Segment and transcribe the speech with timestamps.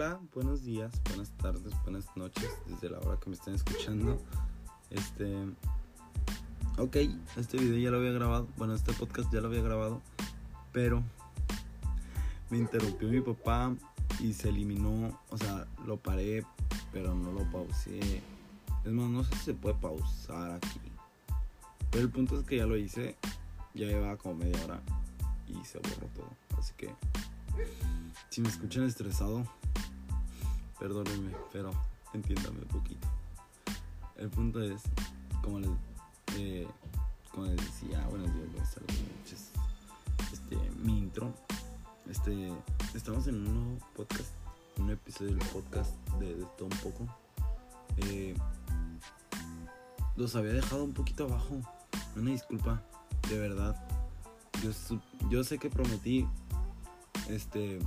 [0.00, 4.16] Hola, buenos días, buenas tardes, buenas noches, desde la hora que me estén escuchando.
[4.90, 5.44] Este.
[6.78, 6.98] Ok,
[7.36, 8.46] este video ya lo había grabado.
[8.56, 10.00] Bueno, este podcast ya lo había grabado.
[10.70, 11.02] Pero
[12.48, 13.74] me interrumpió mi papá
[14.20, 15.18] y se eliminó.
[15.30, 16.46] O sea, lo paré,
[16.92, 18.22] pero no lo pausé.
[18.84, 20.80] Es más, no sé si se puede pausar aquí.
[21.90, 23.16] Pero el punto es que ya lo hice.
[23.74, 24.80] Ya llevaba como media hora
[25.48, 26.30] y se borró todo.
[26.56, 26.94] Así que
[28.30, 29.44] si me escuchan estresado,
[30.78, 31.70] perdónenme, pero
[32.12, 33.06] entiéndame un poquito.
[34.16, 34.82] El punto es,
[35.42, 35.70] como les,
[36.36, 36.66] eh,
[37.32, 39.50] como les decía, buenos días, buenas tardes, noches.
[40.32, 41.32] Este, mi intro,
[42.08, 42.52] este,
[42.94, 44.30] estamos en un nuevo podcast,
[44.78, 47.06] un episodio del podcast de, de todo un poco.
[47.98, 48.36] Eh,
[50.16, 51.60] los había dejado un poquito abajo,
[52.16, 52.82] una disculpa,
[53.28, 53.76] de verdad.
[54.62, 54.70] Yo,
[55.28, 56.26] yo sé que prometí,
[57.28, 57.78] este,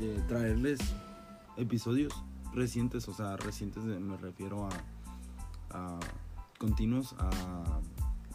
[0.00, 0.80] eh, traerles
[1.56, 2.12] episodios
[2.52, 4.70] recientes, o sea, recientes me refiero a,
[5.70, 6.00] a
[6.58, 7.80] continuos, a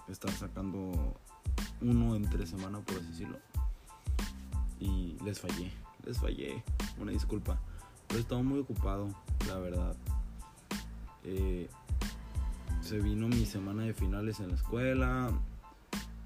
[0.08, 1.16] estar sacando
[1.82, 3.38] uno entre semana, por así decirlo.
[4.80, 5.72] Y les fallé,
[6.06, 6.64] les fallé,
[7.00, 7.60] una disculpa.
[8.08, 9.10] Pero estaba muy ocupado,
[9.48, 9.96] la verdad.
[11.24, 11.70] Eh,
[12.82, 15.32] se vino mi semana de finales en la escuela,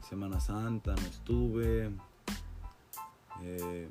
[0.08, 1.90] Semana Santa no estuve.
[3.42, 3.90] Eh,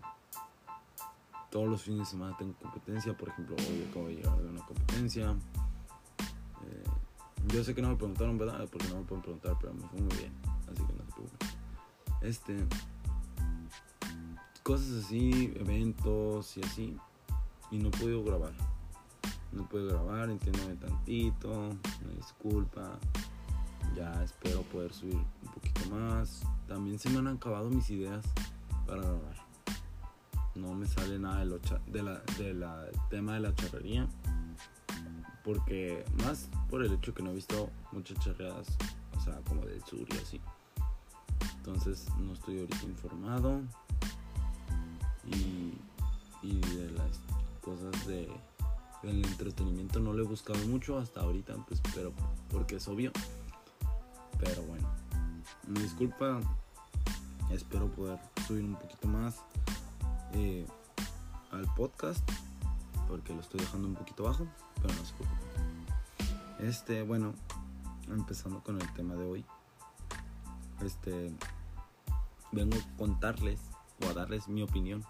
[1.51, 4.65] todos los fines de semana tengo competencia, por ejemplo, hoy acabo de llegar de una
[4.65, 5.35] competencia.
[6.67, 6.85] Eh,
[7.49, 8.67] yo sé que no me preguntaron, ¿verdad?
[8.71, 10.33] Porque no me pueden preguntar, pero me fue muy bien,
[10.71, 11.49] así que no se preocupen.
[12.23, 12.57] Este,
[14.63, 16.97] cosas así, eventos y así,
[17.71, 18.53] y no he podido grabar.
[19.53, 22.99] No puedo grabar, entiéndame tantito, una disculpa.
[23.97, 26.43] Ya espero poder subir un poquito más.
[26.69, 28.25] También se me han acabado mis ideas
[28.87, 29.40] para grabar.
[30.55, 34.09] No me sale nada de, lo de la, de la tema de la charrería.
[35.45, 38.67] Porque más por el hecho que no he visto muchas charreadas,
[39.17, 40.41] o sea, como del sur y así.
[41.57, 43.61] Entonces no estoy ahorita informado.
[45.27, 45.79] Y,
[46.43, 47.21] y de las
[47.61, 48.29] cosas de,
[49.03, 52.13] del entretenimiento no lo he buscado mucho hasta ahorita, pues, pero
[52.51, 53.13] porque es obvio.
[54.39, 54.89] Pero bueno,
[55.67, 56.41] me disculpa.
[57.51, 59.41] Espero poder subir un poquito más
[60.35, 60.67] eh,
[61.51, 62.29] al podcast.
[63.09, 64.47] Porque lo estoy dejando un poquito bajo.
[64.77, 65.51] Pero no se preocupen.
[66.61, 67.35] Este, bueno,
[68.09, 69.45] empezando con el tema de hoy.
[70.85, 71.33] Este,
[72.53, 73.61] vengo a contarles
[74.03, 75.05] o a darles mi opinión.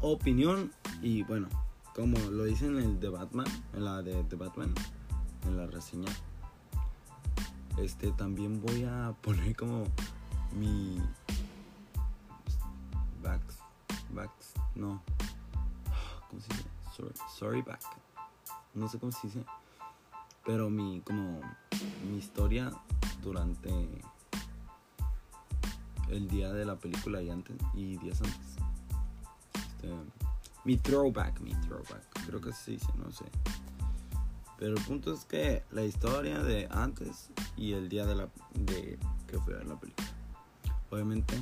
[0.00, 1.48] Opinión y bueno,
[1.94, 4.74] como lo dice en el de Batman, en la de, de Batman,
[5.46, 6.10] en la reseña,
[7.78, 9.84] este también voy a poner como
[10.56, 10.98] mi
[14.12, 15.02] backs no.
[16.28, 17.80] Cómo se dice sorry, sorry back.
[18.74, 19.44] No sé cómo se dice.
[20.44, 21.40] Pero mi como
[22.10, 22.72] mi historia
[23.22, 23.70] durante
[26.08, 28.56] el día de la película y antes y días antes.
[29.54, 29.94] Este,
[30.64, 32.26] mi throwback mi throwback.
[32.26, 33.24] Creo que se dice no sé.
[34.58, 38.98] Pero el punto es que la historia de antes y el día de la de
[39.26, 40.08] que fui a ver la película.
[40.90, 41.34] Obviamente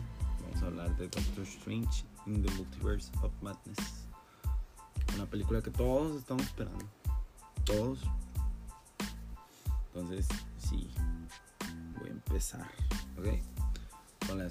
[0.43, 4.07] vamos a hablar de Doctor Strange in the Multiverse of Madness.
[5.15, 6.85] Una película que todos estamos esperando.
[7.65, 8.01] Todos.
[9.87, 10.91] Entonces, sí.
[11.99, 12.69] Voy a empezar.
[13.19, 13.27] ¿Ok?
[14.27, 14.49] Con la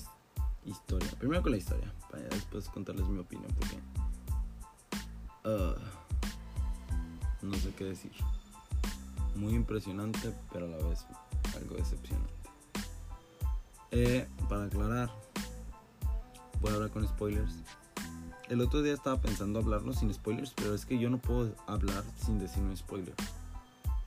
[0.66, 1.10] historia.
[1.18, 1.94] Primero con la historia.
[2.10, 3.52] Para después contarles mi opinión.
[3.58, 3.80] Porque...
[5.46, 5.76] ah,
[7.42, 8.12] no sé qué decir
[9.40, 11.06] muy impresionante, pero a la vez
[11.56, 12.34] algo decepcionante.
[13.92, 15.10] Eh, para aclarar,
[16.68, 17.54] a hablar con spoilers.
[18.50, 22.04] El otro día estaba pensando hablarlo sin spoilers, pero es que yo no puedo hablar
[22.18, 23.14] sin decir un spoiler.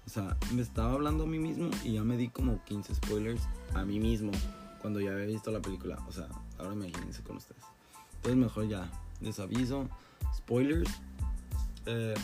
[0.06, 3.42] O sea, me estaba hablando a mí mismo y ya me di como 15 spoilers
[3.74, 4.32] a mí mismo
[4.80, 5.96] cuando ya había visto la película.
[6.08, 6.28] O sea,
[6.58, 7.62] ahora imagínense con ustedes.
[8.16, 8.90] Entonces mejor ya
[9.20, 9.88] les aviso.
[10.36, 10.90] Spoilers.
[11.86, 12.14] Eh,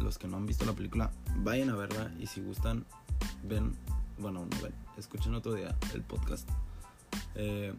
[0.00, 2.84] los que no han visto la película, vayan a verla y si gustan,
[3.42, 3.74] ven,
[4.18, 6.48] bueno, no ven, escuchen otro día el podcast.
[7.34, 7.74] Eh,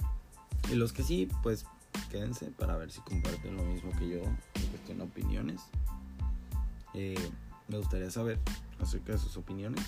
[0.72, 1.66] y los que sí, pues
[2.09, 4.38] quédense para ver si comparten lo mismo que yo en
[4.69, 5.62] cuestión de opiniones.
[6.94, 7.31] Eh,
[7.68, 8.39] me gustaría saber
[8.81, 9.83] acerca de sus opiniones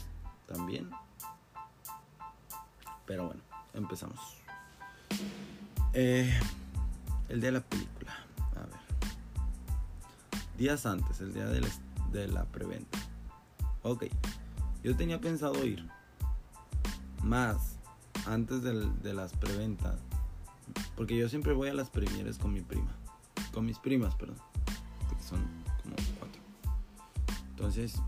[0.47, 0.89] también.
[3.05, 3.41] Pero bueno,
[3.73, 4.19] empezamos.
[5.93, 6.31] Eh,
[7.29, 8.13] el día de la película.
[8.55, 8.79] A ver.
[10.57, 11.81] Días antes, el día del est-
[12.11, 12.99] de la preventa.
[13.83, 14.05] Ok,
[14.83, 15.87] yo tenía pensado ir.
[17.23, 17.77] Más
[18.27, 19.95] antes del- de las preventas.
[20.99, 22.93] Porque yo siempre voy a las premieres con mi prima.
[23.53, 24.35] Con mis primas, perdón.
[25.25, 25.39] Son
[25.81, 25.95] como
[27.51, 28.01] Entonces,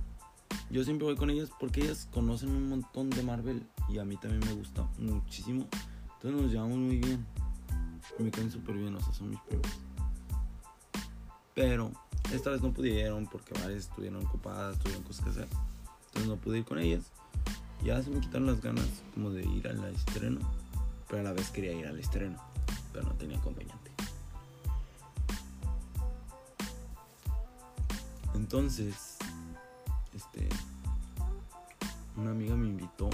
[0.70, 4.18] yo siempre voy con ellas porque ellas conocen un montón de Marvel y a mí
[4.18, 5.70] también me gusta muchísimo.
[6.16, 7.26] Entonces nos llevamos muy bien.
[8.20, 9.72] Me caen súper bien, o sea, son mis primas.
[11.56, 11.94] Pero
[12.34, 15.48] esta vez no pudieron porque varias estuvieron ocupadas, tuvieron cosas que hacer.
[16.08, 17.10] Entonces no pude ir con ellas.
[17.86, 20.42] Ya se me quitaron las ganas como de ir al estreno.
[21.08, 22.51] Pero a la vez quería ir al estreno.
[22.92, 23.92] Pero no tenía acompañante.
[28.34, 29.18] Entonces,
[30.14, 30.50] este,
[32.18, 33.10] una amiga me invitó.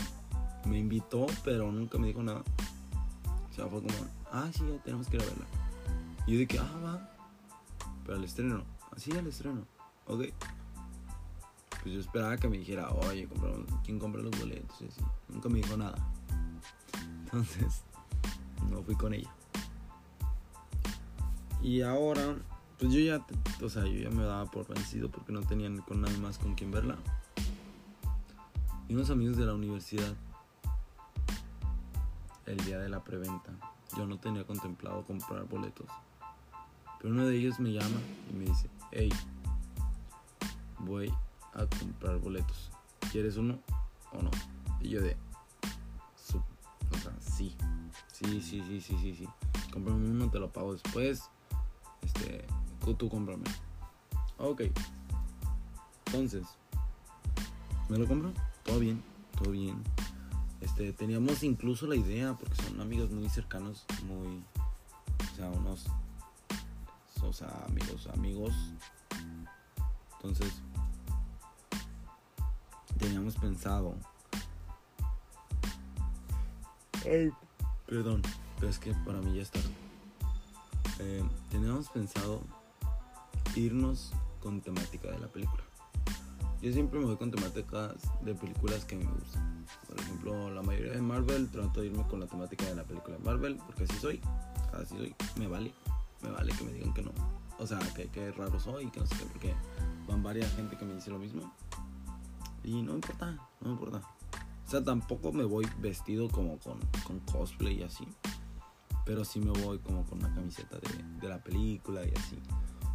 [0.65, 2.43] Me invitó, pero nunca me dijo nada.
[3.51, 3.93] O sea, fue como,
[4.31, 5.45] ah, sí, ya tenemos que ir a verla.
[6.27, 7.09] Yo dije, ah, va.
[8.03, 8.63] Pero al estreno.
[8.95, 9.65] Así al estreno.
[10.07, 10.25] Ok.
[11.83, 13.29] Pues yo esperaba que me dijera, oye,
[13.85, 14.81] ¿quién compra los boletos?
[14.81, 15.01] Y así.
[15.29, 15.97] Nunca me dijo nada.
[17.23, 17.83] Entonces,
[18.69, 19.29] no fui con ella.
[21.61, 22.35] Y ahora,
[22.79, 23.25] pues yo ya,
[23.61, 26.55] o sea, yo ya me daba por vencido porque no tenía con nadie más con
[26.55, 26.97] quien verla.
[28.87, 30.13] Y unos amigos de la universidad,
[32.45, 33.51] el día de la preventa,
[33.97, 35.87] yo no tenía contemplado comprar boletos.
[36.99, 37.99] Pero uno de ellos me llama
[38.31, 39.09] y me dice, hey,
[40.79, 41.13] voy
[41.53, 42.71] a comprar boletos.
[43.11, 43.59] ¿Quieres uno
[44.13, 44.31] o no?
[44.79, 45.17] Y yo de,
[46.91, 47.55] o sea, sí,
[48.11, 49.27] sí, sí, sí, sí, sí, sí.
[49.71, 51.29] Cómprame uno, te lo pago después.
[52.07, 52.45] Este,
[52.97, 53.43] tú cómprame.
[54.37, 54.61] Ok.
[56.05, 56.47] Entonces,
[57.89, 58.31] ¿me lo compro?
[58.63, 59.03] Todo bien,
[59.37, 59.83] todo bien.
[60.61, 64.41] Este, teníamos incluso la idea, porque son amigos muy cercanos, muy,
[65.19, 65.85] o sea, unos
[67.21, 68.53] o sea, amigos, amigos.
[70.15, 70.61] Entonces,
[72.97, 73.95] teníamos pensado.
[77.05, 77.31] Ay,
[77.85, 78.21] perdón,
[78.59, 79.59] pero es que para mí ya está.
[80.99, 82.41] Eh, teníamos pensado
[83.55, 84.11] irnos
[84.41, 85.63] con temática de la película.
[86.61, 89.65] Yo siempre me voy con temáticas de películas que me gustan.
[89.87, 93.17] Por ejemplo, la mayoría de Marvel trato de irme con la temática de la película
[93.17, 94.21] de Marvel, porque así soy,
[94.73, 95.71] así soy, me vale
[96.21, 97.11] me vale que me digan que no.
[97.59, 99.53] O sea, que, que raro soy, que no sé qué, porque
[100.07, 101.53] van varias gente que me dice lo mismo.
[102.63, 104.01] Y no importa, no importa.
[104.65, 108.07] O sea, tampoco me voy vestido como con, con cosplay y así.
[109.07, 112.37] Pero sí me voy como con una camiseta de, de la película y así.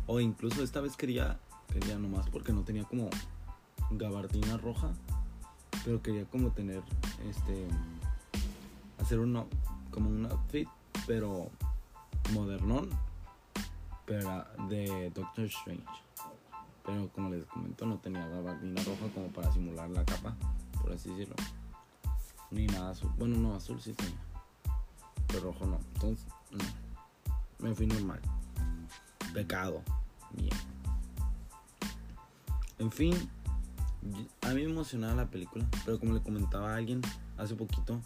[0.06, 1.40] O incluso esta vez quería,
[1.72, 3.10] quería nomás porque no tenía como
[3.90, 4.92] gabardina roja.
[5.84, 6.82] Pero quería como tener,
[7.28, 7.66] este,
[9.00, 9.48] hacer uno,
[9.90, 10.68] como un outfit,
[11.06, 11.50] pero
[12.32, 12.88] modernón
[14.04, 15.84] pero de Doctor Strange.
[16.84, 20.36] Pero como les comento, no tenía gabardina roja como para simular la capa,
[20.80, 21.36] por así decirlo.
[22.50, 23.10] Ni nada azul.
[23.16, 24.31] Bueno, no, azul sí tenía.
[25.32, 25.80] Pero rojo no.
[25.94, 26.64] Entonces, no.
[27.58, 28.20] Me fui normal.
[29.34, 29.82] Pecado.
[30.32, 30.50] Bien.
[32.78, 33.14] En fin,
[34.42, 37.00] a mí me emocionaba la película, pero como le comentaba a alguien
[37.38, 38.00] hace poquito,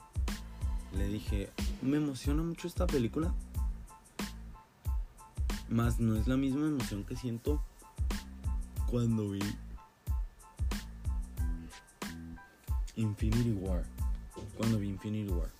[0.94, 1.50] le dije,
[1.82, 3.34] me emociona mucho esta película
[5.68, 7.62] más no es la misma emoción que siento
[8.90, 9.40] cuando vi
[12.94, 13.84] Infinity War.
[14.56, 15.50] Cuando vi Infinity War.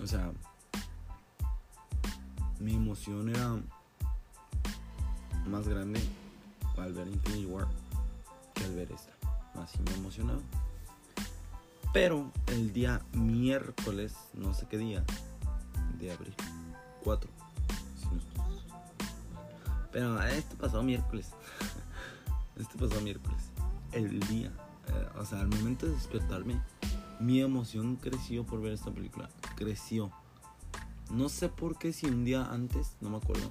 [0.00, 0.32] O sea,
[2.60, 3.56] mi emoción era
[5.46, 6.00] más grande
[6.76, 7.66] al ver Infinity War
[8.54, 9.12] que al ver esta.
[9.54, 10.40] Más sí me emocionaba.
[11.92, 15.04] Pero el día miércoles, no sé qué día,
[15.98, 16.34] de abril
[17.04, 17.30] 4,
[19.96, 21.30] pero este pasó miércoles.
[22.60, 23.50] Este pasó miércoles.
[23.92, 24.52] El día.
[24.88, 26.60] Eh, o sea, al momento de despertarme,
[27.18, 29.30] mi emoción creció por ver esta película.
[29.56, 30.12] Creció.
[31.10, 33.50] No sé por qué si un día antes, no me acuerdo,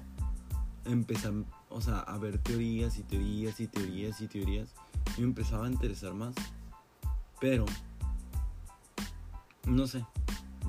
[0.84, 1.30] empecé
[1.68, 4.74] o sea, a ver teorías y teorías y teorías y teorías.
[5.16, 6.34] Y me empezaba a interesar más.
[7.40, 7.66] Pero,
[9.66, 10.04] no sé,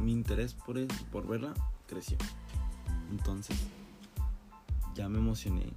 [0.02, 1.54] mi interés por, por verla
[1.88, 2.18] creció.
[3.10, 3.58] Entonces,
[4.96, 5.74] ya me emocioné.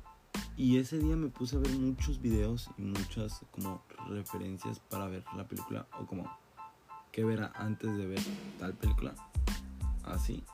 [0.57, 5.25] Y ese día me puse a ver muchos videos y muchas como referencias para ver
[5.37, 6.31] la película o como
[7.13, 8.21] qué ver antes de ver
[8.59, 9.15] tal película.
[10.03, 10.45] Así.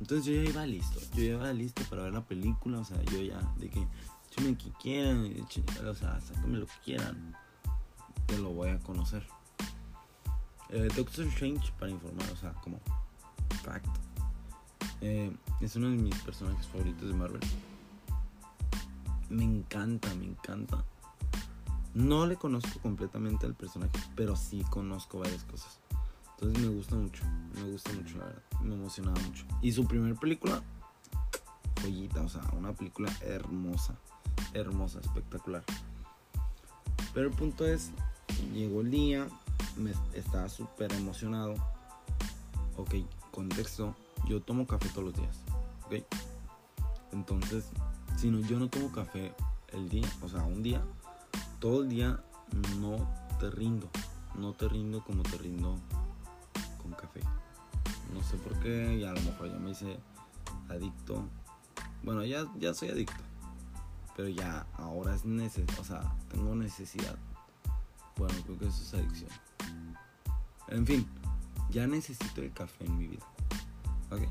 [0.00, 1.00] Entonces yo ya iba listo.
[1.14, 2.78] Yo ya iba listo para ver la película.
[2.78, 3.86] O sea, yo ya de que
[4.42, 5.34] me que quieran.
[5.86, 7.34] O sea, sácame lo que quieran.
[8.26, 9.26] Te lo voy a conocer.
[10.70, 12.78] Eh, Doctor Strange para informar, o sea, como
[13.62, 13.88] fact
[15.00, 17.40] eh, es uno de mis personajes favoritos de Marvel.
[19.30, 20.84] Me encanta, me encanta.
[21.94, 25.80] No le conozco completamente al personaje, pero sí conozco varias cosas.
[26.40, 27.24] Entonces me gusta mucho,
[27.56, 28.42] me gusta mucho, la verdad.
[28.60, 29.44] Me emocionaba mucho.
[29.60, 30.62] Y su primer película,
[31.82, 33.96] joyita, o sea, una película hermosa,
[34.54, 35.64] hermosa, espectacular.
[37.12, 37.90] Pero el punto es,
[38.54, 39.26] llegó el día,
[39.76, 41.54] me estaba súper emocionado.
[42.76, 42.94] Ok,
[43.32, 43.96] contexto,
[44.28, 45.36] yo tomo café todos los días.
[45.86, 46.04] Ok.
[47.12, 47.64] Entonces,
[48.16, 49.34] si no, yo no tomo café
[49.72, 50.84] el día, o sea, un día,
[51.58, 52.22] todo el día
[52.78, 53.08] no
[53.40, 53.88] te rindo.
[54.36, 55.76] No te rindo como te rindo
[56.96, 57.20] café.
[58.12, 59.98] No sé por qué, y a lo mejor ya me hice
[60.68, 61.24] adicto.
[62.02, 63.22] Bueno, ya, ya soy adicto.
[64.16, 67.16] Pero ya ahora es necesario, o sea, tengo necesidad.
[68.16, 69.30] Bueno, creo que eso es adicción.
[70.68, 71.06] En fin,
[71.70, 73.26] ya necesito el café en mi vida.
[74.10, 74.22] Ok.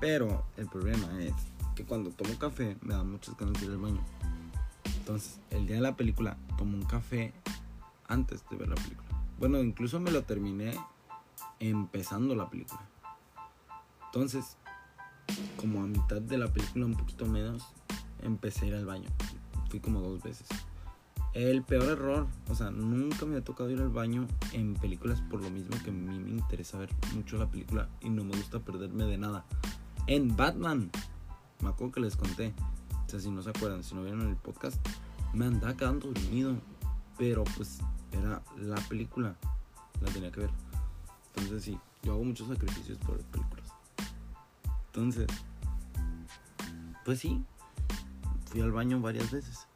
[0.00, 1.34] Pero el problema es
[1.74, 4.00] que cuando tomo café me da muchas ganas de ir al baño.
[4.98, 7.32] Entonces, el día de la película tomo un café
[8.06, 9.08] antes de ver la película.
[9.38, 10.78] Bueno, incluso me lo terminé
[11.60, 12.80] empezando la película.
[14.06, 14.56] Entonces,
[15.56, 17.64] como a mitad de la película, un poquito menos,
[18.22, 19.08] empecé a ir al baño.
[19.68, 20.48] Fui como dos veces.
[21.32, 25.40] El peor error, o sea, nunca me ha tocado ir al baño en películas por
[25.40, 28.58] lo mismo que a mí me interesa ver mucho la película y no me gusta
[28.58, 29.44] perderme de nada.
[30.08, 30.90] En Batman,
[31.62, 32.52] me acuerdo que les conté,
[33.06, 34.84] o sea, si no se acuerdan, si no vieron el podcast,
[35.32, 36.56] me andaba quedando dormido,
[37.16, 37.78] pero pues
[38.10, 39.36] era la película,
[40.00, 40.69] la tenía que ver.
[41.36, 43.66] Entonces sí, yo hago muchos sacrificios por las películas.
[44.86, 45.26] Entonces,
[47.04, 47.44] pues sí,
[48.46, 49.66] fui al baño varias veces.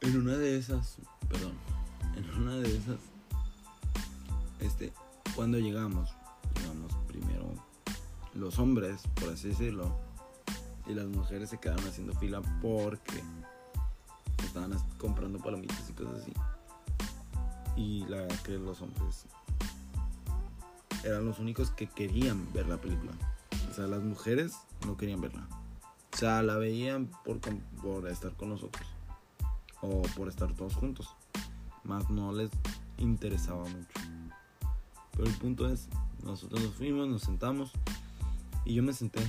[0.00, 1.52] En una de esas, perdón,
[2.16, 2.98] en una de esas,
[4.60, 4.92] este,
[5.34, 6.10] cuando llegamos,
[6.56, 7.54] llegamos primero
[8.34, 9.96] los hombres, por así decirlo,
[10.86, 13.22] y las mujeres se quedaron haciendo fila porque
[14.44, 16.32] estaban comprando palomitas y cosas así.
[17.76, 19.26] Y la que los hombres
[21.04, 23.12] eran los únicos que querían ver la película.
[23.70, 24.52] O sea, las mujeres
[24.86, 25.46] no querían verla.
[26.12, 27.40] O sea, la veían por,
[27.82, 28.86] por estar con nosotros.
[29.80, 31.08] O por estar todos juntos.
[31.84, 32.50] Más no les
[32.98, 34.00] interesaba mucho.
[35.12, 35.88] Pero el punto es,
[36.22, 37.72] nosotros nos fuimos, nos sentamos.
[38.64, 39.20] Y yo me senté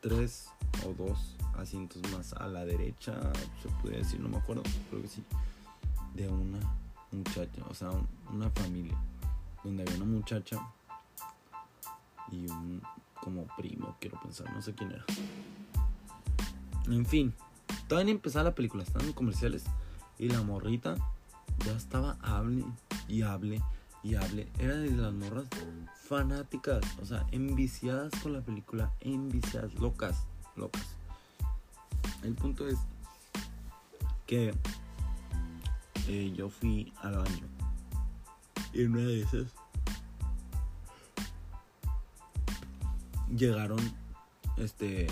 [0.00, 0.48] tres
[0.86, 3.20] o dos asientos más a la derecha,
[3.62, 5.24] se puede decir, no me acuerdo, creo que sí.
[6.14, 6.60] De una
[7.12, 7.90] muchacha, o sea,
[8.32, 8.96] una familia.
[9.64, 10.58] Donde había una muchacha
[12.30, 12.82] y un
[13.20, 15.04] como primo, quiero pensar, no sé quién era.
[16.86, 17.34] En fin,
[17.88, 19.64] todavía ni empezaba la película, estaban en comerciales
[20.18, 20.96] y la morrita
[21.64, 22.64] ya estaba hable
[23.08, 23.60] y hable
[24.02, 24.48] y hable.
[24.58, 25.46] Era de las morras
[26.04, 30.24] fanáticas, o sea, enviciadas con la película, enviciadas, locas,
[30.56, 30.86] locas.
[32.22, 32.78] El punto es
[34.26, 34.54] que
[36.08, 37.46] eh, yo fui al baño
[38.72, 39.46] y una de esas
[43.34, 43.78] llegaron,
[44.56, 45.06] este,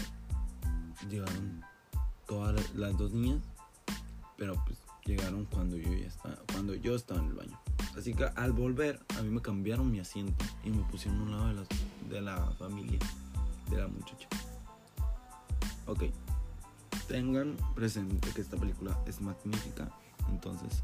[1.08, 1.62] llegaron
[2.26, 3.42] todas las dos niñas,
[4.36, 7.60] pero pues llegaron cuando yo ya estaba, cuando yo estaba en el baño.
[7.96, 11.30] Así que al volver, a mí me cambiaron mi asiento y me pusieron a un
[11.32, 11.66] lado de la,
[12.08, 12.98] de la familia,
[13.70, 14.28] de la muchacha.
[15.86, 16.04] Ok,
[17.08, 19.88] tengan presente que esta película es magnífica,
[20.28, 20.80] entonces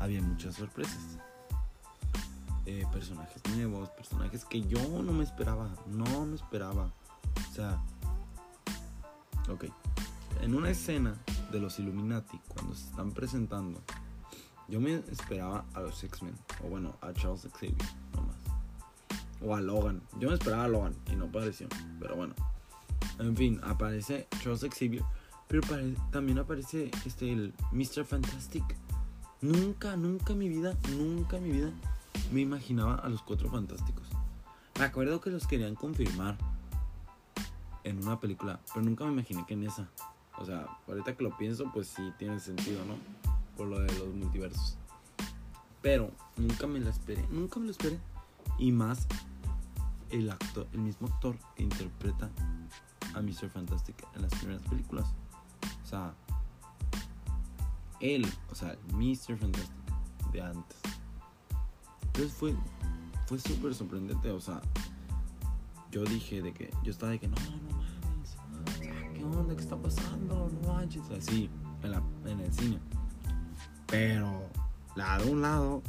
[0.00, 1.18] había muchas sorpresas.
[2.64, 6.92] Eh, personajes nuevos, personajes que yo no me esperaba, no me esperaba.
[7.48, 7.80] O sea,
[9.48, 9.66] ok,
[10.42, 11.14] en una escena
[11.52, 13.80] de los Illuminati, cuando se están presentando,
[14.68, 16.34] yo me esperaba a los X-Men,
[16.64, 17.76] o bueno, a Charles Xavier,
[18.14, 18.36] nomás.
[19.40, 20.02] O a Logan.
[20.18, 21.68] Yo me esperaba a Logan y no apareció,
[22.00, 22.34] pero bueno.
[23.18, 25.04] En fin, aparece Charles Xavier,
[25.46, 25.62] pero
[26.10, 28.04] también aparece este el Mr.
[28.04, 28.64] Fantastic.
[29.40, 31.72] Nunca, nunca en mi vida, nunca en mi vida
[32.32, 34.08] me imaginaba a los cuatro fantásticos.
[34.78, 36.36] Me acuerdo que los querían confirmar
[37.84, 39.88] en una película, pero nunca me imaginé que en esa.
[40.38, 42.96] O sea, ahorita que lo pienso, pues sí tiene sentido, ¿no?
[43.56, 44.76] Por lo de los multiversos.
[45.82, 47.98] Pero nunca me la esperé, nunca me lo esperé.
[48.58, 49.06] Y más
[50.10, 52.30] el actor, el mismo actor que interpreta
[53.14, 53.48] a Mr.
[53.50, 55.06] Fantastic en las primeras películas.
[55.84, 56.14] O sea,
[58.00, 59.36] él, o sea, Mr.
[59.36, 59.70] Fantastic
[60.32, 60.96] de antes
[62.16, 62.54] entonces fue,
[63.26, 64.62] fue súper sorprendente, o sea,
[65.90, 68.36] yo dije de que, yo estaba de que no, no mames,
[69.12, 69.54] ¿qué onda?
[69.54, 70.50] ¿Qué está pasando?
[70.62, 71.50] No manches, así,
[71.82, 72.78] en, la, en el cine.
[73.86, 74.48] Pero,
[74.94, 75.82] la de un lado,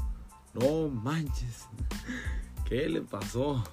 [0.53, 1.65] no manches,
[2.67, 3.63] ¿qué le pasó?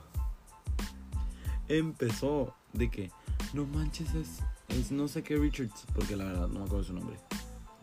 [1.67, 3.11] Empezó de que,
[3.53, 4.39] no manches, es,
[4.69, 7.17] es no sé qué Richards, porque la verdad no me acuerdo su nombre.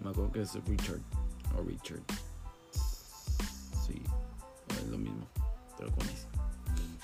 [0.01, 0.99] Me acuerdo que es Richard
[1.57, 2.01] o Richard.
[3.85, 4.01] Sí,
[4.69, 5.27] es lo mismo,
[5.77, 6.27] pero con ese.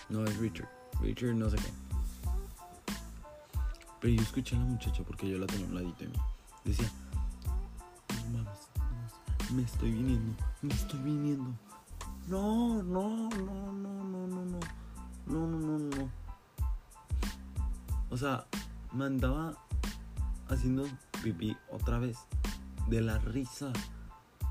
[0.10, 0.70] No es Richard,
[1.02, 1.72] Richard no sé qué.
[4.00, 6.18] Pero yo escuché a la muchacha porque yo la tenía un ladito de mí.
[6.64, 6.92] Decía,
[8.16, 8.70] no mames,
[9.54, 11.52] me estoy viniendo, me estoy viniendo.
[12.28, 14.60] No, no, no, no, no, no, no.
[15.28, 16.10] No, no, no, no.
[18.10, 18.46] O sea,
[18.94, 19.54] me andaba
[20.50, 20.86] haciendo
[21.22, 22.18] pipí otra vez
[22.88, 23.72] de la risa.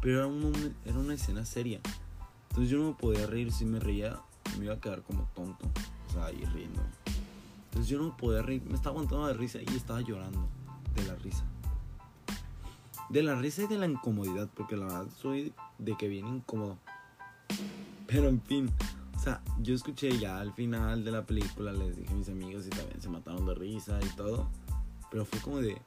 [0.01, 1.81] Pero era, un era una escena seria.
[2.51, 3.53] Entonces yo no me podía reír.
[3.53, 4.19] Si me reía,
[4.59, 5.69] me iba a quedar como tonto.
[6.09, 6.83] O sea, ahí riendo.
[7.65, 8.63] Entonces yo no me podía reír.
[8.65, 10.49] Me estaba aguantando de risa y estaba llorando
[10.95, 11.45] de la risa.
[13.09, 14.49] De la risa y de la incomodidad.
[14.55, 16.79] Porque la verdad soy de que viene incómodo.
[18.07, 18.71] Pero en fin.
[19.17, 21.73] O sea, yo escuché ya al final de la película.
[21.73, 24.49] Les dije a mis amigos y también se mataron de risa y todo.
[25.11, 25.81] Pero fue como de.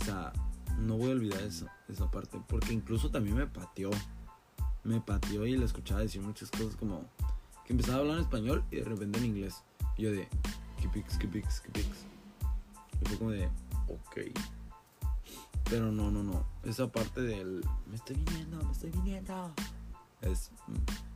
[0.00, 0.32] O sea,
[0.78, 2.40] no voy a olvidar eso, esa parte.
[2.48, 3.90] Porque incluso también me pateó.
[4.82, 7.04] Me pateó y le escuchaba decir muchas cosas como
[7.64, 9.62] que empezaba a hablar en español y de repente en inglés.
[9.96, 10.28] Y yo de,
[10.80, 11.88] ¿qué pix, qué pix, qué pix?
[13.00, 13.46] Y fue como de,
[13.88, 14.38] ok.
[15.70, 16.44] Pero no, no, no.
[16.64, 19.52] Esa parte del, me estoy viniendo, me estoy viniendo.
[20.20, 20.50] Es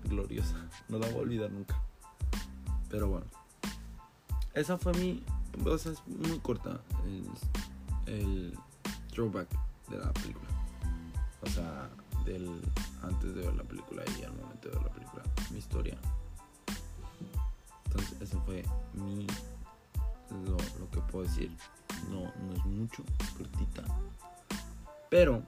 [0.05, 0.57] gloriosa.
[0.88, 1.81] No la voy a olvidar nunca.
[2.88, 3.27] Pero bueno.
[4.55, 5.23] Esa fue mi,
[5.65, 6.81] o sea, es muy corta.
[8.07, 8.59] El
[9.19, 9.49] throwback
[9.89, 10.49] de la película.
[11.43, 11.91] O sea,
[12.25, 12.63] del
[13.03, 15.23] antes de ver la película y al momento de ver la película.
[15.51, 15.99] Mi historia.
[17.87, 19.27] Entonces, eso fue mi.
[20.47, 20.57] Lo,
[20.93, 21.51] que puedo decir.
[22.09, 23.03] No, no es mucho,
[23.37, 23.83] cortita.
[25.11, 25.43] Pero,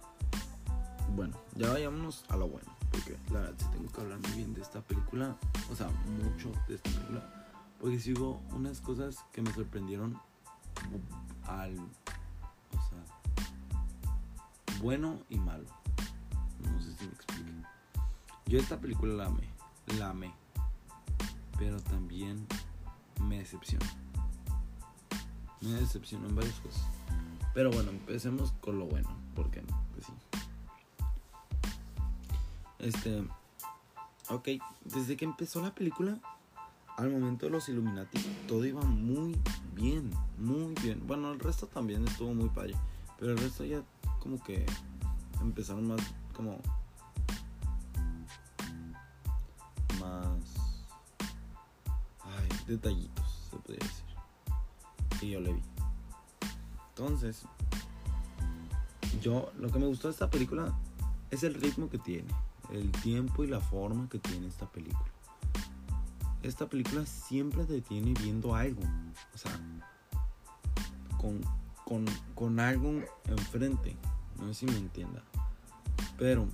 [1.15, 2.75] bueno, ya vayámonos a lo bueno.
[2.91, 5.37] Porque la verdad, si tengo que hablar muy bien de esta película.
[5.71, 7.23] O sea, mucho de esta película.
[7.79, 10.19] Porque si hubo unas cosas que me sorprendieron
[11.45, 11.79] al.
[14.81, 15.67] Bueno y malo.
[16.61, 17.51] No sé si me explico.
[18.47, 19.49] Yo esta película la amé.
[19.99, 20.33] La amé.
[21.59, 22.47] Pero también
[23.23, 23.85] me decepcionó.
[25.61, 26.83] Me decepcionó en varias cosas.
[27.53, 29.09] Pero bueno, empecemos con lo bueno.
[29.35, 30.13] Porque no, pues sí.
[32.79, 33.23] Este.
[34.31, 34.49] Ok,
[34.85, 36.19] desde que empezó la película,
[36.97, 39.39] al momento de los Illuminati, todo iba muy
[39.75, 41.07] bien, muy bien.
[41.07, 42.75] Bueno, el resto también estuvo muy padre.
[43.19, 43.83] Pero el resto ya
[44.21, 44.65] como que
[45.41, 46.01] empezaron más
[46.35, 46.61] como
[50.01, 50.61] más
[52.67, 54.05] detallitos, se podría decir.
[55.23, 55.63] Y yo le vi.
[56.91, 57.43] Entonces,
[59.21, 60.73] yo lo que me gustó de esta película
[61.31, 62.33] es el ritmo que tiene,
[62.71, 65.11] el tiempo y la forma que tiene esta película.
[66.43, 68.83] Esta película siempre te tiene viendo algo,
[69.35, 69.53] o sea,
[71.19, 71.41] con,
[72.35, 73.97] con, algo enfrente.
[74.39, 75.23] No sé si me entienda.
[76.19, 76.47] Pero,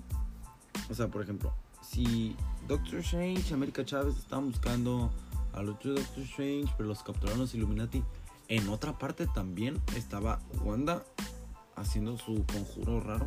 [0.91, 2.35] o sea, por ejemplo, si
[2.67, 5.11] Doctor Strange y América Chávez estaban buscando
[5.53, 8.03] al otro Doctor Strange, pero los capturaron los Illuminati,
[8.49, 11.05] en otra parte también estaba Wanda
[11.75, 13.27] haciendo su conjuro raro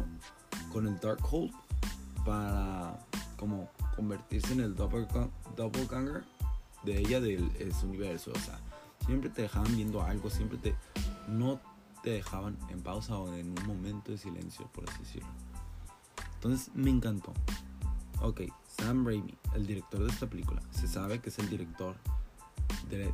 [0.71, 1.53] con el Darkhold
[2.25, 3.05] para
[3.37, 6.23] como convertirse en el doppelganger
[6.83, 8.31] de ella del su universo.
[8.33, 8.59] O sea,
[9.05, 10.75] siempre te dejaban viendo algo, siempre te
[11.27, 11.59] no
[12.03, 15.29] te dejaban en pausa o en un momento de silencio, por así decirlo.
[16.35, 17.33] Entonces me encantó.
[18.21, 21.95] Ok, Sam Raimi, el director de esta película, se sabe que es el director
[22.89, 23.13] de,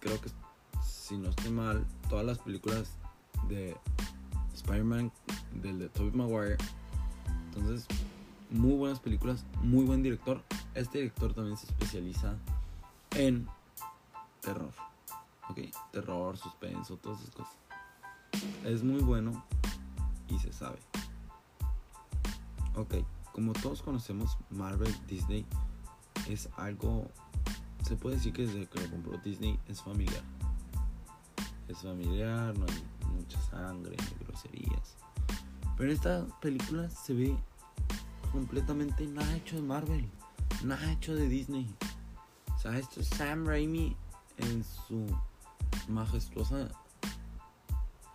[0.00, 0.30] creo que
[0.84, 2.96] si no estoy mal, todas las películas
[3.48, 3.76] de
[4.54, 5.12] Spider-Man,
[5.54, 6.56] del de Tobey Maguire.
[7.46, 7.86] Entonces,
[8.50, 10.42] muy buenas películas, muy buen director.
[10.74, 12.34] Este director también se especializa
[13.12, 13.48] en
[14.40, 14.72] terror.
[15.48, 15.58] Ok,
[15.92, 17.54] terror, suspenso, todas esas cosas.
[18.64, 19.44] Es muy bueno
[20.28, 20.78] y se sabe.
[22.74, 22.94] Ok,
[23.32, 25.46] como todos conocemos, Marvel, Disney
[26.28, 27.10] es algo,
[27.86, 30.22] se puede decir que desde que lo compró Disney es familiar.
[31.68, 34.96] Es familiar, no hay mucha sangre, ni groserías.
[35.76, 37.36] Pero en esta película se ve
[38.32, 40.10] completamente nada hecho de Marvel,
[40.64, 41.74] nada hecho de Disney.
[42.54, 43.96] O sea, esto es Sam Raimi
[44.38, 45.06] en su
[45.88, 46.68] majestuosa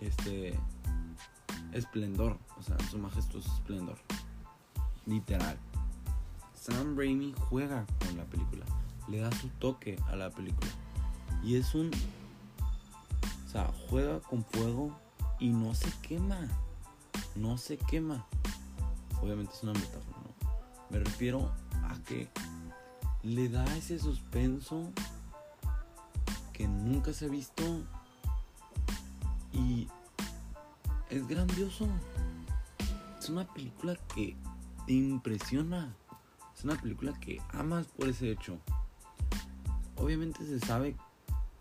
[0.02, 0.60] este
[1.72, 3.98] esplendor, o sea, su majestuoso esplendor.
[5.06, 5.58] Literal.
[6.54, 8.66] Sam Raimi juega con la película,
[9.08, 10.70] le da su toque a la película.
[11.44, 11.90] Y es un
[13.52, 14.98] o sea, juega con fuego
[15.38, 16.48] y no se quema.
[17.36, 18.26] No se quema.
[19.22, 20.50] Obviamente es una metáfora, ¿no?
[20.90, 21.52] Me refiero
[21.84, 22.30] a que
[23.24, 24.90] le da ese suspenso
[26.54, 27.84] que nunca se ha visto
[29.62, 29.88] y
[31.10, 31.88] es grandioso.
[33.20, 34.36] Es una película que
[34.86, 35.96] te impresiona.
[36.58, 38.58] Es una película que amas por ese hecho.
[39.98, 40.96] Obviamente se sabe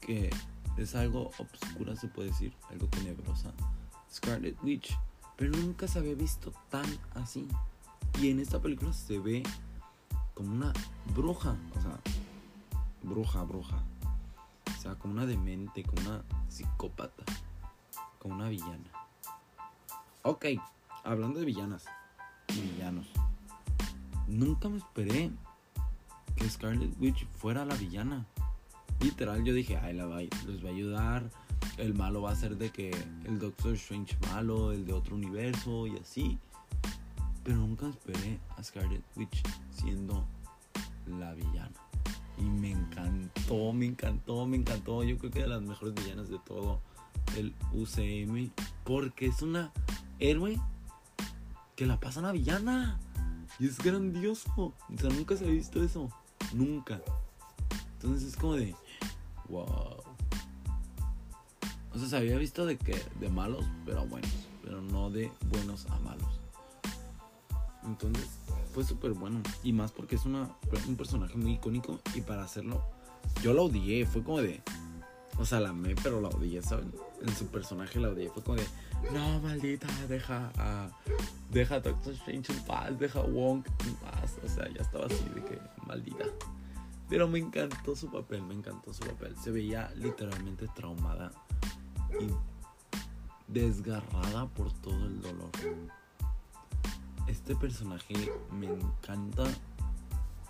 [0.00, 0.30] que
[0.76, 3.52] es algo obscura, se puede decir, algo tenebrosa.
[4.10, 4.96] Scarlet Witch.
[5.36, 7.46] Pero nunca se había visto tan así.
[8.20, 9.42] Y en esta película se ve
[10.34, 10.72] como una
[11.14, 11.56] bruja.
[11.76, 12.00] O sea,
[13.02, 13.82] bruja, bruja.
[14.66, 17.24] O sea, como una demente, como una psicópata.
[18.20, 18.84] Como una villana.
[20.22, 20.44] Ok,
[21.04, 21.86] hablando de villanas
[22.48, 23.06] y villanos.
[24.28, 25.30] Nunca me esperé
[26.36, 28.26] que Scarlet Witch fuera la villana.
[29.00, 31.30] Literal, yo dije, ay, la va, les va a ayudar.
[31.78, 32.90] El malo va a ser de que
[33.24, 36.38] el Doctor Strange malo, el de otro universo y así.
[37.42, 40.26] Pero nunca esperé a Scarlet Witch siendo
[41.06, 41.72] la villana.
[42.36, 45.02] Y me encantó, me encantó, me encantó.
[45.04, 46.82] Yo creo que de las mejores villanas de todo
[47.36, 48.50] el UCM.
[48.84, 49.72] Porque es una
[50.18, 50.60] héroe
[51.76, 53.00] que la pasa una villana.
[53.58, 54.50] Y es grandioso.
[54.56, 56.10] O sea, nunca se ha visto eso.
[56.52, 57.00] Nunca.
[57.94, 58.74] Entonces es como de.
[59.48, 60.02] Wow.
[61.92, 63.00] O sea, se había visto de que.
[63.18, 64.30] de malos, pero buenos.
[64.62, 66.40] Pero no de buenos a malos.
[67.84, 68.28] Entonces,
[68.72, 69.42] fue súper bueno.
[69.62, 70.50] Y más porque es una,
[70.86, 72.00] un personaje muy icónico.
[72.14, 72.82] Y para hacerlo.
[73.42, 74.06] Yo la odié.
[74.06, 74.62] Fue como de.
[75.38, 76.92] O sea, la amé, pero la odié, ¿saben?
[77.22, 78.30] En su personaje la odié.
[78.30, 78.66] Fue como de.
[79.12, 80.90] No, maldita, deja a.
[81.50, 84.38] Deja a Doctor Strange en paz, deja a Wong en paz.
[84.44, 85.58] O sea, ya estaba así de que.
[85.86, 86.24] Maldita.
[87.08, 89.36] Pero me encantó su papel, me encantó su papel.
[89.36, 91.32] Se veía literalmente traumada
[92.20, 92.30] y
[93.52, 95.50] desgarrada por todo el dolor.
[97.26, 98.14] Este personaje
[98.52, 99.44] me encanta,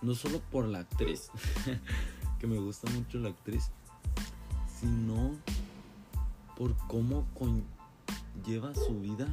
[0.02, 1.30] no solo por la actriz,
[2.38, 3.70] que me gusta mucho la actriz,
[4.80, 5.36] sino
[6.60, 7.24] por cómo
[8.46, 9.26] lleva su vida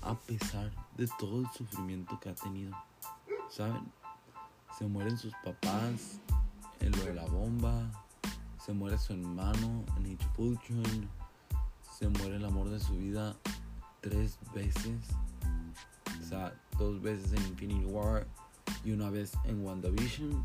[0.00, 2.72] a pesar de todo el sufrimiento que ha tenido.
[3.50, 3.82] ¿Saben?
[4.78, 6.20] Se mueren sus papás
[6.80, 7.82] en lo de la bomba,
[8.64, 10.26] se muere su hermano en H.
[11.98, 13.36] se muere el amor de su vida
[14.00, 15.00] tres veces,
[16.18, 18.26] o sea, dos veces en Infinity War
[18.86, 20.42] y una vez en WandaVision.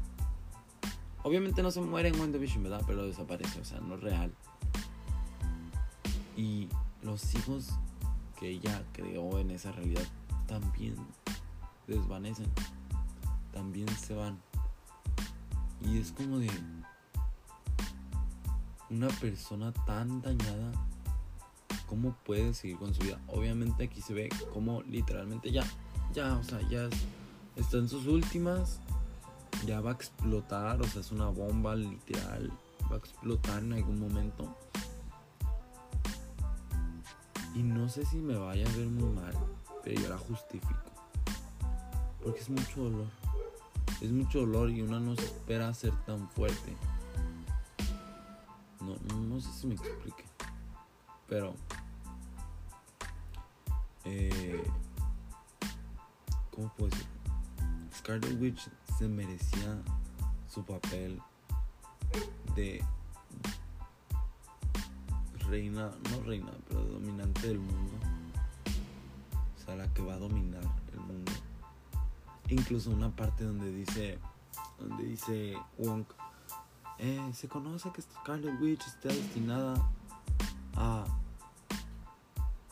[1.24, 2.82] Obviamente no se muere en WandaVision, ¿verdad?
[2.86, 4.34] Pero desaparece, o sea, no es real.
[6.38, 6.70] Y
[7.02, 7.72] los hijos
[8.40, 10.06] que ella creó en esa realidad
[10.48, 10.96] también
[11.88, 12.52] desvanecen,
[13.52, 14.40] también se van.
[15.82, 16.50] Y es como de
[18.90, 20.72] una persona tan dañada,
[21.88, 23.20] ¿cómo puede seguir con su vida?
[23.28, 25.66] Obviamente aquí se ve como literalmente ya,
[26.14, 26.88] ya, o sea, ya
[27.56, 28.80] está en sus últimas,
[29.66, 32.52] ya va a explotar, o sea, es una bomba literal,
[32.92, 34.56] va a explotar en algún momento.
[37.58, 39.34] Y no sé si me vaya a ver muy mal,
[39.84, 40.92] pero yo la justifico.
[42.24, 43.08] Porque es mucho dolor.
[44.00, 46.78] Es mucho dolor y uno no se espera ser tan fuerte.
[48.80, 50.24] No, no sé si me explique.
[51.28, 51.56] Pero...
[54.06, 54.64] Eh,
[56.52, 57.08] ¿Cómo puedo decir?
[57.98, 59.82] Scarlet Witch se merecía
[60.48, 61.20] su papel
[62.56, 62.86] de
[65.50, 67.94] reina, no reina, pero dominante del mundo.
[69.56, 71.32] O sea, la que va a dominar el mundo.
[72.50, 74.20] Incluso una parte donde dice,
[74.80, 76.06] donde dice Wong,
[77.00, 79.76] eh, se conoce que Scarlet Witch está destinada
[80.76, 81.06] a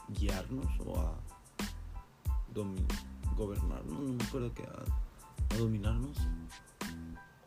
[0.10, 1.14] guiarnos o a
[3.36, 6.18] gobernarnos, no me acuerdo que a, a dominarnos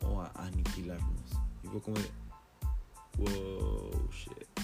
[0.05, 1.31] o a aniquilarnos.
[1.63, 2.11] Y fue como de,
[3.17, 4.58] wow, shit.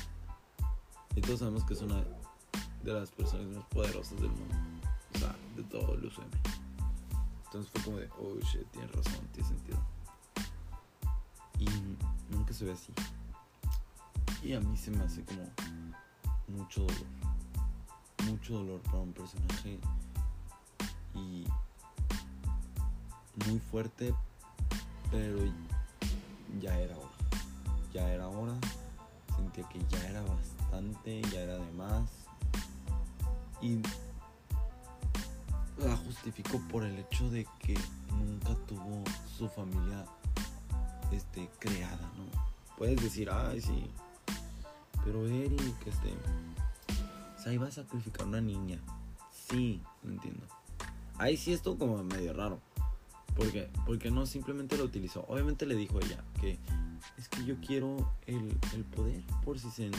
[1.15, 2.04] Y todos sabemos que es una
[2.84, 4.56] de las personas más poderosas del mundo.
[5.15, 6.23] O sea, de todo el UCM.
[7.45, 9.78] Entonces fue como de, oh shit, tiene razón, tiene sentido.
[11.58, 11.65] Y
[12.34, 12.93] nunca se ve así.
[14.43, 15.49] Y a mí se me hace como
[16.49, 17.06] mucho dolor.
[18.25, 19.80] Mucho dolor para un personaje.
[21.13, 21.45] Y
[23.47, 24.13] muy fuerte,
[25.12, 25.38] pero
[26.60, 27.10] ya era hora.
[27.93, 28.54] Ya era hora.
[29.38, 30.54] Sentía que ya era bastante
[31.32, 32.10] ya era de más.
[33.62, 33.80] Y
[35.78, 37.78] la justifico por el hecho de que
[38.12, 39.04] nunca tuvo
[39.38, 40.06] su familia
[41.12, 42.25] este, creada, ¿no?
[42.78, 43.89] Puedes decir, ay, sí,
[45.04, 46.13] pero Eric, este,
[47.47, 48.80] o iba a sacrificar una niña.
[49.32, 50.45] Sí, lo entiendo.
[51.17, 52.60] Ahí sí esto como medio raro.
[53.36, 55.25] Porque, porque no simplemente lo utilizó.
[55.28, 56.58] Obviamente le dijo ella que
[57.17, 59.91] es que yo quiero el, el poder por si se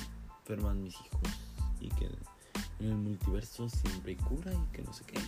[0.47, 1.21] enferman mis hijos
[1.81, 2.07] y que
[2.79, 5.19] en el multiverso siempre hay cura y que no sé qué.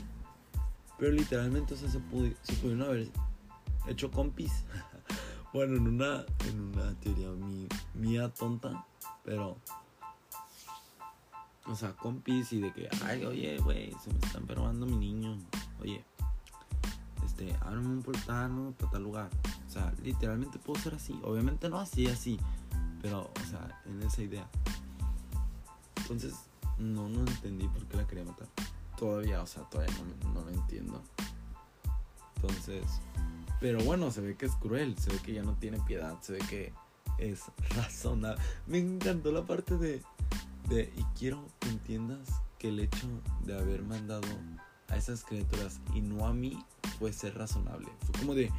[0.96, 3.08] Pero literalmente, o se, se pudieron haber
[3.88, 4.64] hecho compis.
[5.52, 7.30] bueno, en una, en una teoría
[7.94, 8.86] mía tonta,
[9.24, 9.56] pero
[11.66, 15.36] o sea, compis y de que, ay, oye, güey, se me está enfermando mi niño.
[15.80, 16.04] Oye,
[17.26, 18.72] este, ábreme un portal, ¿no?
[18.72, 19.30] Para tal lugar.
[19.66, 21.18] O sea, literalmente puedo ser así.
[21.22, 22.38] Obviamente no así, así.
[23.02, 24.48] Pero, o sea, en esa idea.
[26.08, 26.34] Entonces,
[26.78, 28.48] no, no entendí por qué la quería matar.
[28.96, 29.94] Todavía, o sea, todavía
[30.24, 31.02] no, no lo entiendo.
[32.36, 32.84] Entonces,
[33.60, 36.32] pero bueno, se ve que es cruel, se ve que ya no tiene piedad, se
[36.32, 36.72] ve que
[37.18, 37.42] es
[37.76, 38.40] razonable.
[38.66, 40.02] Me encantó la parte de,
[40.68, 43.06] de, y quiero que entiendas que el hecho
[43.44, 44.26] de haber mandado
[44.88, 46.58] a esas criaturas y no a mí
[46.98, 47.88] fue ser razonable.
[48.00, 48.50] Fue como de,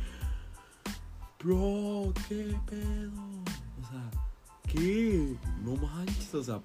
[1.41, 3.11] bro, qué pedo.
[3.81, 4.11] O sea,
[4.67, 5.35] ¿qué?
[5.63, 6.61] No manches, o sea,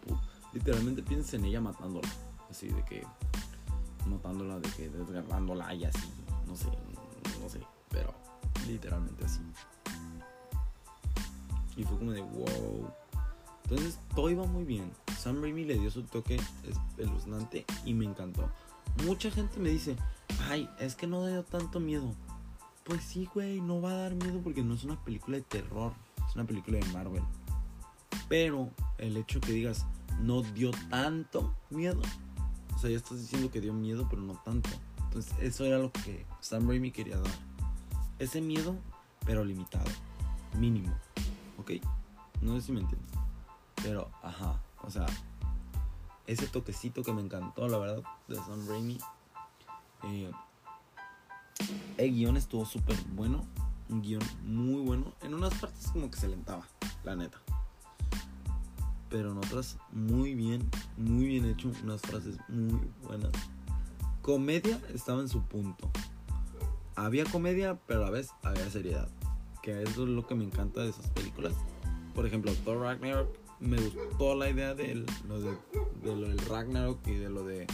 [0.54, 2.08] literalmente piensas en ella matándola.
[2.48, 3.04] Así de que,
[4.06, 6.08] matándola, de que desgarrándola y así.
[6.46, 6.68] No sé,
[7.42, 8.14] no sé, pero
[8.66, 9.40] literalmente así.
[11.76, 12.88] Y fue como de wow.
[13.64, 14.92] Entonces todo iba muy bien.
[15.18, 16.38] Sam Raimi le dio su toque
[16.68, 18.48] espeluznante y me encantó.
[19.04, 19.96] Mucha gente me dice,
[20.48, 22.12] ay, es que no dio tanto miedo.
[22.84, 25.92] Pues sí, güey, no va a dar miedo porque no es una película de terror,
[26.28, 27.22] es una película de Marvel.
[28.28, 29.86] Pero el hecho que digas,
[30.20, 32.00] no dio tanto miedo,
[32.74, 34.68] o sea, ya estás diciendo que dio miedo, pero no tanto.
[35.04, 37.32] Entonces, eso era lo que Sam Raimi quería dar.
[38.18, 38.76] Ese miedo,
[39.24, 39.90] pero limitado,
[40.58, 40.92] mínimo.
[41.58, 41.72] ¿Ok?
[42.42, 43.10] No sé si me entiendes.
[43.76, 45.06] Pero, ajá, o sea,
[46.26, 48.98] ese toquecito que me encantó, la verdad, de Sam Raimi.
[50.04, 50.30] Eh,
[51.96, 53.44] el guion estuvo súper bueno.
[53.88, 55.12] Un guion muy bueno.
[55.22, 56.66] En unas partes como que se lentaba,
[57.04, 57.43] la neta.
[59.14, 61.70] Pero en otras muy bien, muy bien hecho.
[61.84, 63.30] Unas frases muy buenas.
[64.22, 65.88] Comedia estaba en su punto.
[66.96, 69.08] Había comedia, pero a la vez había seriedad.
[69.62, 71.52] Que eso es lo que me encanta de esas películas.
[72.12, 73.28] Por ejemplo, Thor Ragnarok
[73.60, 74.96] me gustó la idea de
[75.28, 75.56] lo, de,
[76.02, 77.68] lo del Ragnarok y de lo de,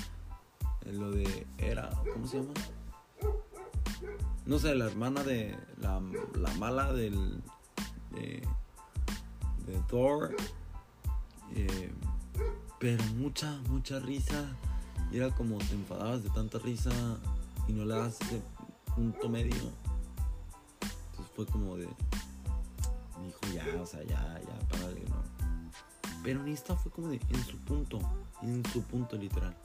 [0.85, 2.53] de lo de era ¿cómo se llama?
[4.45, 6.03] no sé la hermana de la,
[6.35, 7.43] la mala del
[8.11, 8.47] de,
[9.67, 10.37] de Thor
[11.55, 11.93] eh,
[12.79, 14.49] pero mucha mucha risa
[15.11, 16.91] y era como te enfadabas de tanta risa
[17.69, 18.19] y no le das
[18.95, 19.55] punto medio
[20.81, 21.89] entonces fue como de
[23.25, 25.31] dijo ya o sea ya ya para no
[26.23, 27.99] pero ni esta fue como de en su punto,
[28.43, 29.57] en su punto literal.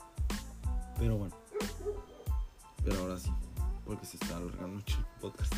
[0.98, 1.36] Pero bueno.
[2.84, 3.30] Pero ahora sí,
[3.86, 5.54] porque se está alargando mucho el podcast.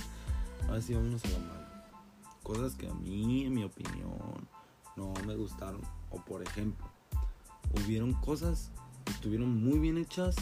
[0.68, 1.68] Ahora sí, vámonos a lo malo.
[2.42, 4.48] Cosas que a mí, en mi opinión,
[4.96, 5.82] no me gustaron.
[6.10, 6.88] O por ejemplo,
[7.74, 8.72] hubieron cosas
[9.06, 10.36] que estuvieron muy bien hechas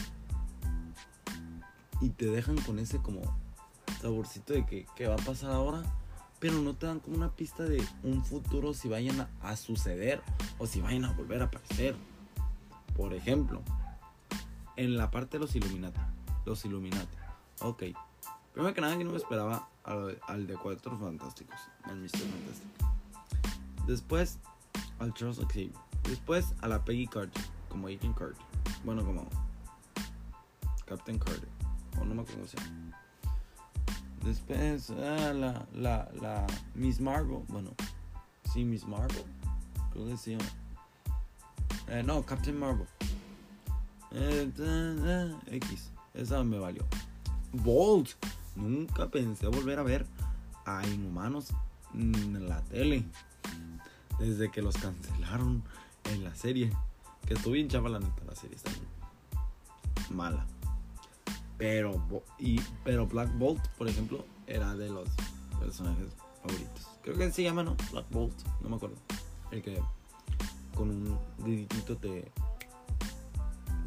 [2.00, 3.22] y te dejan con ese como
[4.00, 5.82] saborcito de que qué va a pasar ahora
[6.38, 10.22] pero no te dan como una pista de un futuro si vayan a, suceder
[10.58, 11.96] o si vayan a volver a aparecer.
[12.94, 13.62] Por ejemplo,
[14.76, 16.00] en la parte de los Illuminati.
[16.44, 17.16] Los Illuminati.
[17.60, 17.84] Ok.
[18.52, 22.10] Primero que nada, que no me esperaba al, de Cuatro Fantásticos, al Mr.
[22.10, 23.86] Fantástico.
[23.86, 24.38] Después,
[24.98, 25.72] al Charles Xavier.
[26.04, 28.36] Después, a la Peggy Carter, como Agent Carter.
[28.84, 29.28] Bueno, como
[30.86, 31.48] Captain Carter.
[32.00, 32.44] O no me acuerdo.
[34.24, 37.42] Después, ah, la, la, la Miss Marvel.
[37.48, 37.70] Bueno,
[38.52, 39.24] sí, Miss Marvel.
[39.92, 40.38] ¿Cómo decía?
[41.88, 42.86] Eh, no, Captain Marvel.
[44.12, 44.50] Eh,
[45.52, 45.90] X.
[46.14, 46.84] Esa me valió.
[47.52, 48.10] Bolt.
[48.54, 50.06] Nunca pensé volver a ver
[50.64, 51.48] a Inhumanos
[51.94, 53.04] en la tele.
[54.18, 55.62] Desde que los cancelaron
[56.04, 56.72] en la serie.
[57.26, 58.70] Que estuvo bien chava la neta, la serie está
[60.10, 60.46] mala.
[61.58, 62.02] Pero,
[62.38, 65.08] y, pero Black Bolt, por ejemplo, era de los
[65.58, 66.08] personajes
[66.42, 66.86] favoritos.
[67.02, 67.76] Creo que se llama, ¿no?
[67.90, 68.96] Black Bolt, no me acuerdo.
[69.50, 69.80] El que
[70.74, 72.30] con un deditito te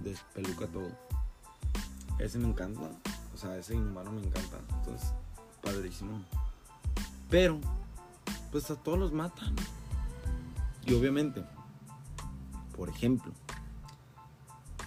[0.04, 0.90] despeluca todo.
[2.18, 2.90] Ese me encanta.
[3.34, 4.58] O sea, ese inhumano me encanta.
[4.80, 5.14] Entonces,
[5.62, 6.22] padrísimo.
[7.30, 7.60] Pero,
[8.52, 9.56] pues a todos los matan.
[10.90, 11.44] Y obviamente,
[12.76, 13.32] por ejemplo,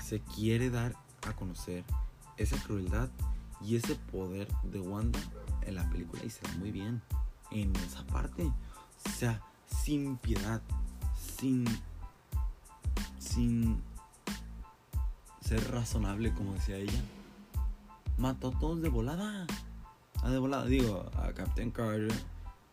[0.04, 0.96] se quiere dar
[1.28, 1.84] a conocer
[2.36, 3.08] esa crueldad
[3.60, 5.20] y ese poder de Wanda
[5.60, 7.00] en la película y se ve muy bien
[7.52, 8.42] en esa parte.
[8.42, 9.40] O sea,
[9.84, 10.60] sin piedad,
[11.38, 11.64] sin
[13.20, 13.80] sin
[15.40, 17.00] ser razonable como decía ella.
[18.18, 19.46] Mató a todos de volada.
[20.20, 22.12] A de volada, digo, a Captain Carter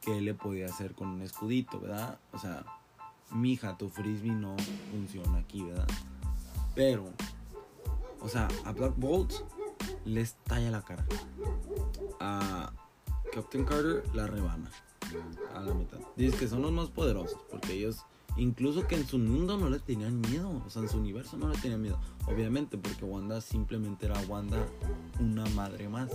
[0.01, 2.17] que le podía hacer con un escudito, ¿verdad?
[2.31, 2.65] O sea,
[3.31, 4.55] mija, tu frisbee no
[4.91, 5.87] funciona aquí, ¿verdad?
[6.75, 7.05] Pero,
[8.21, 9.33] o sea, a Black Bolt
[10.05, 11.05] les talla la cara.
[12.19, 12.71] A
[13.33, 14.69] Captain Carter la rebana
[15.55, 15.99] a la mitad.
[16.15, 18.05] Dice que son los más poderosos porque ellos
[18.37, 20.61] Incluso que en su mundo no le tenían miedo.
[20.65, 21.99] O sea, en su universo no le tenían miedo.
[22.27, 24.65] Obviamente, porque Wanda simplemente era Wanda,
[25.19, 26.09] una madre más.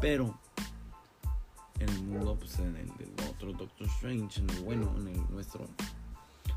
[0.00, 0.36] Pero
[1.80, 5.30] en el mundo, pues en el del otro Doctor Strange, en el bueno, en el
[5.30, 5.66] nuestro,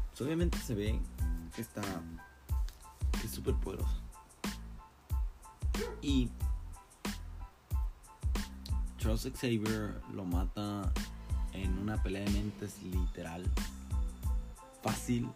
[0.10, 1.00] pues obviamente se ve
[1.56, 1.82] que está,
[3.20, 3.98] que es súper poderosa.
[6.02, 6.30] Y
[8.98, 10.92] Charles Xavier lo mata
[11.54, 13.50] en una pelea de mentes literal.
[14.82, 15.30] Fácil,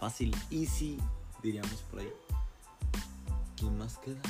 [0.00, 0.98] fácil, easy,
[1.42, 2.12] diríamos por ahí.
[3.56, 4.20] ¿Quién más queda?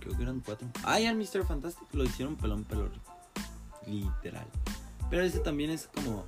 [0.00, 0.68] Creo que eran cuatro.
[0.84, 1.44] Ah, ya el Mr.
[1.46, 2.90] Fantastic lo hicieron pelón pelón.
[3.88, 4.46] Literal.
[5.10, 6.24] Pero ese también es como.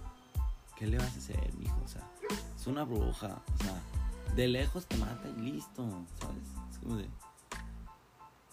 [0.77, 1.79] ¿Qué le vas a hacer, mijo?
[1.85, 2.03] O sea,
[2.57, 3.42] es una bruja.
[3.55, 5.87] O sea, de lejos te mata y listo.
[6.20, 6.44] ¿Sabes?
[6.73, 7.09] Es como de.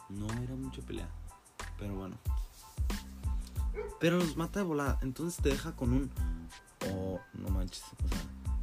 [0.09, 1.09] No era mucha pelea.
[1.79, 2.17] Pero bueno.
[3.99, 4.99] Pero los mata de volada.
[5.01, 6.11] Entonces te deja con un.
[6.91, 7.83] Oh, no manches.
[8.03, 8.19] O sea,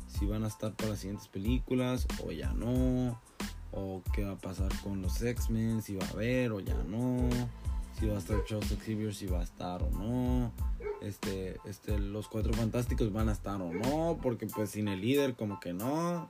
[0.07, 3.19] si van a estar para las siguientes películas o ya no.
[3.73, 7.29] O qué va a pasar con los X-Men, si va a haber o ya no.
[7.99, 10.53] Si va a estar Charles Xavier, si va a estar o no.
[11.01, 14.19] Este, este, los cuatro fantásticos van a estar o no.
[14.23, 16.29] Porque pues sin el líder como que no.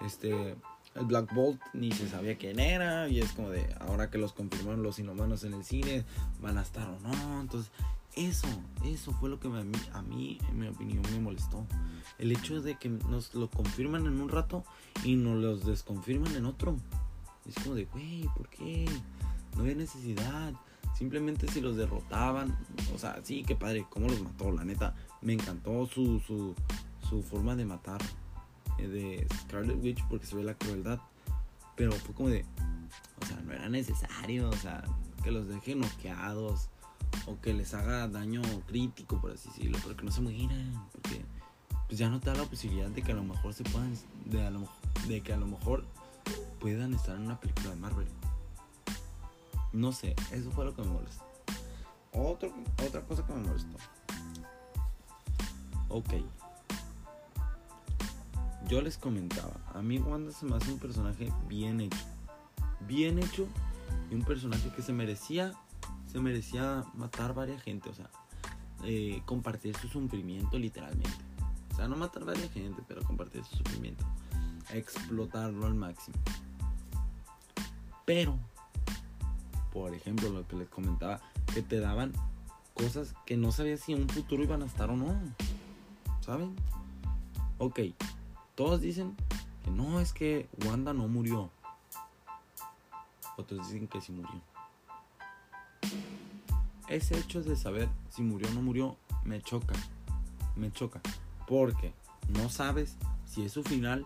[0.00, 0.56] Este,
[0.94, 3.08] el Black Bolt ni se sabía quién era.
[3.08, 6.04] Y es como de, ahora que los confirmaron los inhumanos en el cine,
[6.40, 7.40] van a estar o no.
[7.40, 7.70] Entonces,
[8.16, 8.48] eso,
[8.84, 11.66] eso fue lo que a mí, a mí, en mi opinión, me molestó.
[12.18, 14.64] El hecho de que nos lo confirman en un rato
[15.04, 16.76] y nos los desconfirman en otro.
[17.46, 18.86] Es como de, güey, ¿por qué?
[19.54, 20.54] No había necesidad.
[20.96, 22.56] Simplemente si los derrotaban.
[22.94, 24.50] O sea, sí, qué padre, cómo los mató.
[24.50, 26.54] La neta, me encantó su, su,
[27.08, 28.00] su forma de matar
[28.78, 31.00] eh, de Scarlet Witch porque se ve la crueldad.
[31.76, 32.44] Pero fue como de,
[33.22, 34.50] o sea, no era necesario.
[34.50, 34.84] O sea,
[35.22, 36.68] que los deje noqueados
[37.26, 41.22] o que les haga daño crítico, por así decirlo, pero que no se mueran, porque
[41.86, 43.94] pues ya no te da la posibilidad de que a lo mejor se puedan,
[44.26, 44.68] de, a lo,
[45.08, 45.84] de que a lo mejor
[46.60, 48.06] puedan estar en una película de Marvel.
[49.72, 51.24] No sé, eso fue lo que me molestó.
[52.12, 52.52] Otro,
[52.86, 53.76] otra cosa que me molestó.
[55.88, 56.14] Ok.
[58.68, 61.98] Yo les comentaba, a mí Wanda se me hace un personaje bien hecho.
[62.86, 63.46] Bien hecho
[64.10, 65.52] y un personaje que se merecía
[66.10, 68.10] se merecía matar varias gente, o sea,
[68.82, 71.10] eh, compartir su sufrimiento literalmente.
[71.72, 74.04] O sea, no matar varias gente, pero compartir su sufrimiento.
[74.70, 76.16] Explotarlo al máximo.
[78.04, 78.38] Pero,
[79.72, 81.20] por ejemplo, lo que les comentaba,
[81.54, 82.12] que te daban
[82.74, 85.14] cosas que no sabías si en un futuro iban a estar o no.
[86.20, 86.54] ¿Saben?
[87.58, 87.80] Ok,
[88.54, 89.16] todos dicen
[89.64, 91.50] que no, es que Wanda no murió.
[93.36, 94.40] Otros dicen que sí murió
[96.90, 99.74] ese hecho de saber si murió o no murió me choca.
[100.56, 101.00] Me choca.
[101.46, 101.94] Porque
[102.28, 104.04] no sabes si es su final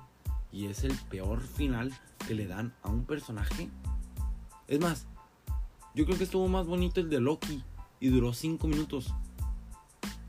[0.53, 1.93] y es el peor final
[2.27, 3.71] que le dan a un personaje.
[4.69, 5.07] Es más,
[5.95, 7.63] yo creo que estuvo más bonito el de Loki
[8.01, 9.15] y duró 5 minutos.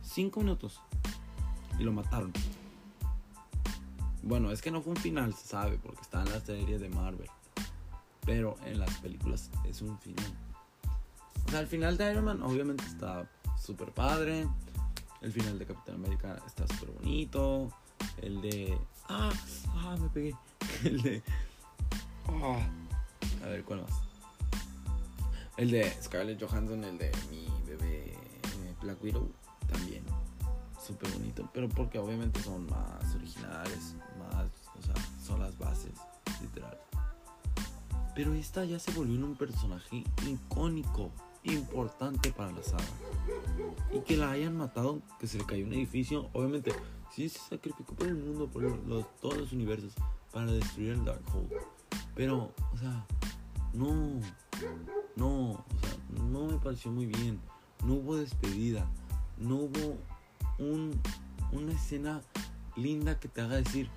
[0.03, 0.79] 5 minutos.
[1.79, 2.31] Y lo mataron.
[4.21, 6.89] Bueno, es que no fue un final, se sabe, porque está en las series de
[6.89, 7.29] Marvel.
[8.25, 10.33] Pero en las películas es un final.
[11.47, 14.47] O sea, el final de Iron Man obviamente está súper padre.
[15.21, 17.71] El final de Capitán América está súper bonito.
[18.21, 18.77] El de...
[19.09, 19.31] Ah,
[19.69, 20.35] ah, me pegué.
[20.83, 21.23] El de...
[22.27, 22.67] Ah,
[23.43, 24.14] a ver, ¿cuál más?
[25.57, 29.31] El de Scarlett Johansson, el de mi bebé eh, Black Widow,
[29.67, 30.03] también
[30.85, 31.49] súper bonito.
[31.53, 35.93] Pero porque obviamente son más originales, más, o sea, son las bases,
[36.41, 36.77] literal.
[38.13, 41.11] Pero esta ya se volvió un personaje icónico
[41.43, 42.83] importante para la saga.
[43.93, 46.73] Y que la hayan matado, que se le cayó un edificio, obviamente,
[47.13, 49.93] sí se sacrificó por el mundo, por los, todos los universos,
[50.31, 51.51] para destruir el Darkhold.
[52.15, 53.05] Pero, o sea,
[53.73, 54.19] no,
[55.15, 57.39] no, o sea, no me pareció muy bien.
[57.83, 58.85] No hubo despedida,
[59.37, 59.97] no hubo
[60.59, 60.99] un,
[61.51, 62.21] una escena
[62.75, 63.89] linda que te haga decir,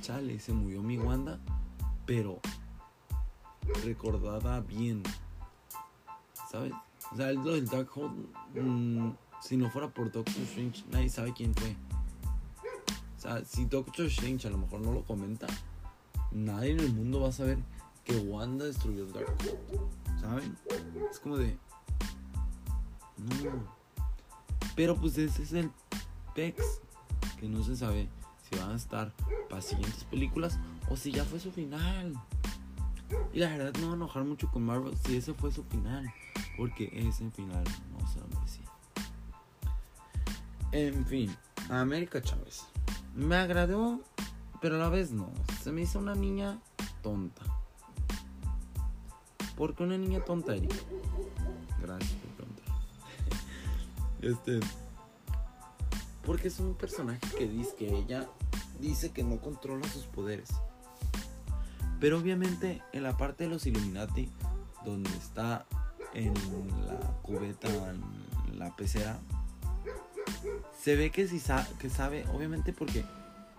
[0.00, 1.38] chale, se murió mi Wanda,
[2.06, 2.40] pero
[3.84, 5.02] recordada bien,
[6.50, 6.72] ¿sabes?
[7.12, 8.12] O sea, lo del Darkhold,
[8.54, 11.76] mmm, si no fuera por Doctor Strange, nadie sabe quién fue.
[13.16, 15.46] O sea, si Doctor Strange a lo mejor no lo comenta,
[16.32, 17.58] nadie en el mundo va a saber
[18.04, 20.20] que Wanda destruyó el Darkhold.
[20.20, 20.56] ¿Saben?
[21.10, 21.58] Es como de.
[23.42, 23.82] No.
[24.74, 25.70] Pero pues ese es el
[26.34, 26.80] PEX.
[27.38, 28.08] Que no se sabe
[28.48, 29.12] si van a estar
[29.48, 32.14] para siguientes películas o si ya fue su final.
[33.32, 36.12] Y la verdad no va a enojar mucho con Marvel si ese fue su final.
[36.56, 38.66] Porque ese final no se lo merecía.
[40.72, 41.36] En fin,
[41.68, 42.64] América Chávez.
[43.14, 44.00] Me agradó,
[44.60, 45.30] pero a la vez no.
[45.62, 46.58] Se me hizo una niña
[47.02, 47.42] tonta.
[49.62, 50.74] ¿Por qué una niña tonta, Erika?
[51.80, 52.66] Gracias por preguntar.
[54.20, 54.58] este.
[56.26, 58.28] Porque es un personaje que dice que ella
[58.80, 60.48] dice que no controla sus poderes.
[62.00, 64.28] Pero obviamente en la parte de los Illuminati,
[64.84, 65.64] donde está
[66.12, 66.34] en
[66.84, 69.20] la cubeta, en la pecera,
[70.76, 73.04] se ve que si sabe, que sabe, obviamente porque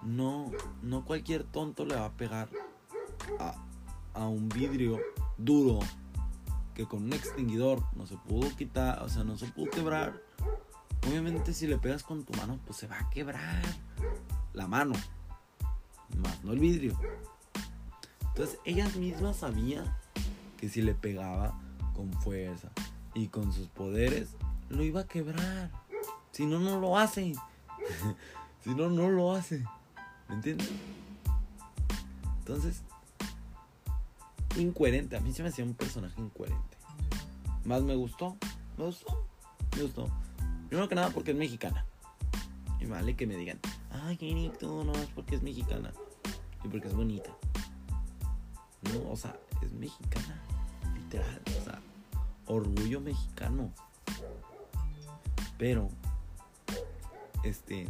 [0.02, 0.52] no,
[0.82, 2.50] no cualquier tonto le va a pegar
[3.40, 3.56] a,
[4.16, 5.00] a un vidrio
[5.44, 5.80] duro
[6.74, 10.22] que con un extinguidor no se pudo quitar, o sea, no se pudo quebrar.
[11.08, 13.62] Obviamente si le pegas con tu mano, pues se va a quebrar
[14.54, 14.94] la mano,
[16.18, 17.00] más no el vidrio.
[18.30, 19.86] Entonces ellas mismas sabían
[20.58, 21.60] que si le pegaba
[21.94, 22.70] con fuerza
[23.14, 24.36] y con sus poderes,
[24.70, 25.72] lo iba a quebrar.
[26.32, 27.34] Si no, no lo hace.
[28.64, 29.64] si no, no lo hace.
[30.28, 30.72] ¿Me entiendes?
[32.40, 32.82] Entonces,
[34.58, 35.18] incoherente.
[35.18, 36.78] A mí se me hacía un personaje incoherente.
[37.66, 38.38] Más me gustó.
[38.78, 39.28] Me gustó.
[39.76, 40.08] Me gustó.
[40.68, 41.86] Primero que nada porque es mexicana.
[42.80, 43.60] Y vale que me digan,
[43.92, 45.94] ay, qué tú no es porque es mexicana.
[46.64, 47.32] Y porque es bonita.
[48.94, 50.42] No, o sea, es mexicana.
[50.96, 51.42] Literal.
[51.60, 51.80] O sea,
[52.48, 53.72] orgullo mexicano.
[55.58, 55.90] Pero
[57.44, 57.88] este,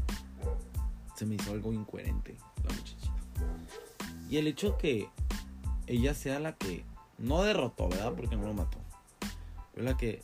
[1.15, 3.13] se me hizo algo incoherente la muchachita.
[4.29, 5.09] Y el hecho que
[5.87, 6.85] ella sea la que
[7.17, 8.13] no derrotó, ¿verdad?
[8.15, 8.77] Porque no lo mató.
[9.73, 10.21] Pero la que,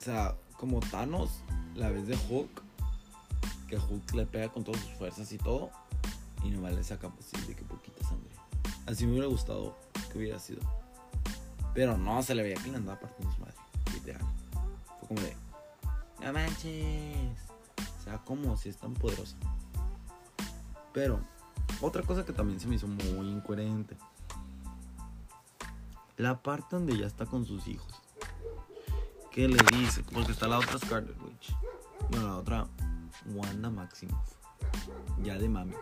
[0.00, 1.42] o sea, como Thanos,
[1.74, 2.62] la vez de Hulk,
[3.68, 5.70] que Hulk le pega con todas sus fuerzas y todo,
[6.44, 8.30] y nomás le saca pues que poquita sangre.
[8.86, 9.76] Así me hubiera gustado
[10.10, 10.60] que hubiera sido.
[11.74, 13.54] Pero no, se le veía que le andaba partiendo su madre,
[13.94, 14.22] literal.
[14.98, 15.34] Fue como de,
[16.20, 17.38] no manches.
[18.00, 18.56] O sea, ¿cómo?
[18.56, 19.36] Si es tan poderosa.
[20.92, 21.20] Pero,
[21.82, 23.96] otra cosa que también se me hizo muy incoherente.
[26.16, 27.92] La parte donde ya está con sus hijos.
[29.30, 30.02] ¿Qué le dice?
[30.12, 31.54] Porque está la otra Scarlet Witch.
[32.10, 32.66] Bueno, la otra
[33.26, 34.32] Wanda Maximoff.
[35.22, 35.74] Ya de mami.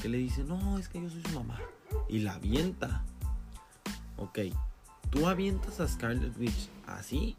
[0.00, 1.58] Que le dice, no, es que yo soy su mamá.
[2.08, 3.04] Y la avienta.
[4.16, 4.38] Ok.
[5.10, 7.36] Tú avientas a Scarlet Witch así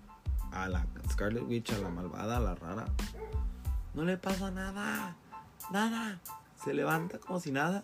[0.54, 2.86] a la Scarlet Witch, a la malvada, a la rara,
[3.94, 5.16] no le pasa nada.
[5.72, 6.20] Nada.
[6.64, 7.84] Se levanta como si nada.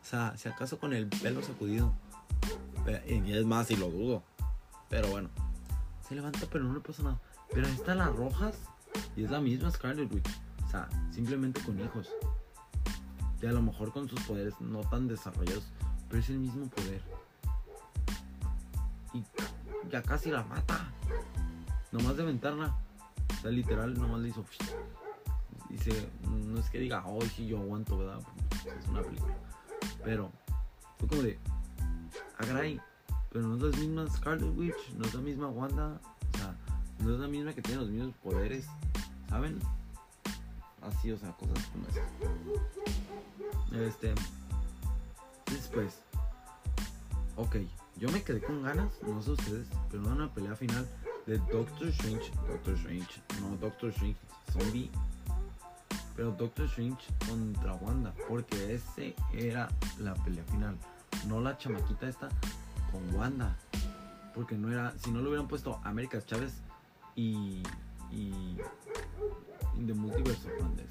[0.00, 1.92] O sea, si acaso con el pelo sacudido.
[3.06, 4.22] Y es más, y lo dudo.
[4.88, 5.30] Pero bueno.
[6.06, 7.20] Se levanta, pero no le pasa nada.
[7.52, 8.56] Pero ahí están las rojas.
[9.16, 10.28] Y es la misma Scarlet Witch.
[10.66, 12.10] O sea, simplemente con hijos.
[13.40, 15.64] Y a lo mejor con sus poderes no tan desarrollados.
[16.08, 17.02] Pero es el mismo poder.
[19.12, 19.22] Y
[19.90, 20.90] ya casi la mata.
[21.92, 22.76] Nomás de ventarla.
[23.38, 24.44] O sea, literal, nomás le hizo.
[25.74, 28.20] Dice, no es que diga, hoy sí yo aguanto, ¿verdad?
[28.80, 29.34] Es una película.
[30.04, 30.30] Pero
[30.98, 31.36] fue como de,
[32.38, 32.80] agray,
[33.32, 36.00] pero no es la misma Scarlet Witch, no es la misma Wanda,
[36.32, 36.56] o sea,
[37.00, 38.66] no es la misma que tiene los mismos poderes,
[39.28, 39.58] ¿saben?
[40.80, 42.04] Así, o sea, cosas como esas.
[43.72, 44.14] Este.
[45.50, 45.98] Después.
[47.36, 47.56] Ok,
[47.96, 50.86] yo me quedé con ganas, no sé ustedes, pero no una pelea final
[51.26, 54.18] de Doctor Strange, Doctor Strange, no Doctor Strange
[54.52, 54.88] Zombie,
[56.16, 60.76] pero Doctor Strange contra Wanda, porque ese era la pelea final,
[61.26, 62.28] no la chamaquita esta
[62.92, 63.56] con Wanda,
[64.34, 66.54] porque no era, si no lo hubieran puesto América Chávez
[67.16, 67.62] y
[68.10, 68.30] y
[69.76, 70.90] in the Multiverse of Madness,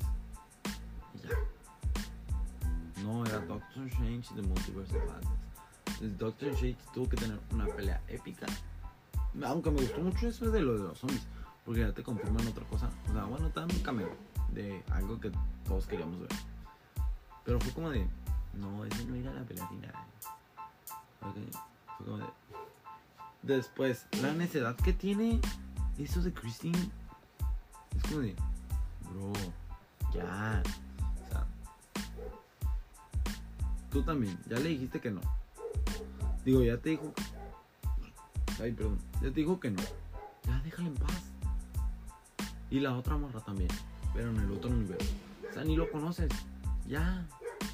[1.13, 5.30] y ya, no era Doctor Strange the Multiverse of Madness.
[5.86, 8.45] Entonces Doctor Strange tuvo que tener una pelea épica
[9.41, 11.26] aunque me gustó mucho eso de lo de los zombies,
[11.65, 12.89] porque ya te confirman otra cosa.
[13.09, 14.09] O sea, bueno, un cameo
[14.54, 15.32] de algo que
[15.66, 16.30] todos queríamos ver.
[17.45, 18.08] Pero fue como de,
[18.54, 19.93] no, ese no era la pelea final.
[21.20, 22.26] fue como de.
[23.41, 25.41] Después, la necedad que tiene
[25.97, 26.91] eso de Christine
[27.95, 28.36] es como de,
[29.10, 29.34] bro,
[30.14, 30.64] ya.
[31.26, 31.45] O sea,
[33.91, 35.22] tú también, ya le dijiste que no.
[36.45, 37.14] Digo, ya te dijo
[38.62, 38.99] Ay, perdón.
[39.16, 39.82] Ya te dijo que no.
[40.45, 41.24] Ya déjala en paz.
[42.70, 43.70] Y la otra morra también.
[44.14, 45.11] Pero en el otro universo.
[45.49, 46.32] O sea, ni lo conoces.
[46.88, 47.26] Ya.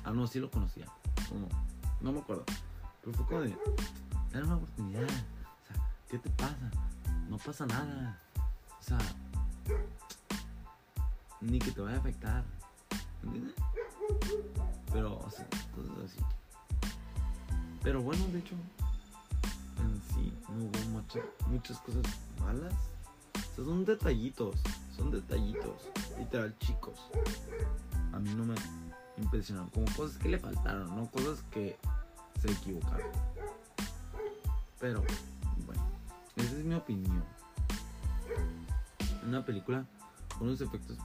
[0.04, 0.86] Ah, no, sí lo conocía.
[1.32, 1.48] No,
[2.02, 2.46] no me acuerdo.
[3.02, 3.58] Pero fue como de.
[4.34, 5.04] Era una oportunidad.
[5.04, 6.72] O sea, ¿qué te pasa?
[7.30, 8.20] No pasa nada.
[8.80, 9.00] O sea.
[11.42, 12.44] Ni que te vaya a afectar.
[13.24, 13.56] ¿Entiendes?
[14.92, 15.48] Pero, o sea,
[16.06, 16.20] así.
[17.84, 18.56] Pero bueno, de hecho,
[20.50, 22.04] no hubo muchas, muchas cosas
[22.40, 22.74] malas.
[23.56, 24.56] Son detallitos,
[24.96, 27.00] son detallitos, literal chicos.
[28.14, 28.56] A mí no me
[29.18, 31.78] impresionaron, como cosas que le faltaron, no cosas que
[32.42, 33.12] se equivocaron.
[34.80, 35.04] Pero,
[35.66, 35.82] bueno,
[36.38, 37.24] esa es mi opinión.
[39.28, 39.86] Una película
[40.38, 40.98] con unos efectos,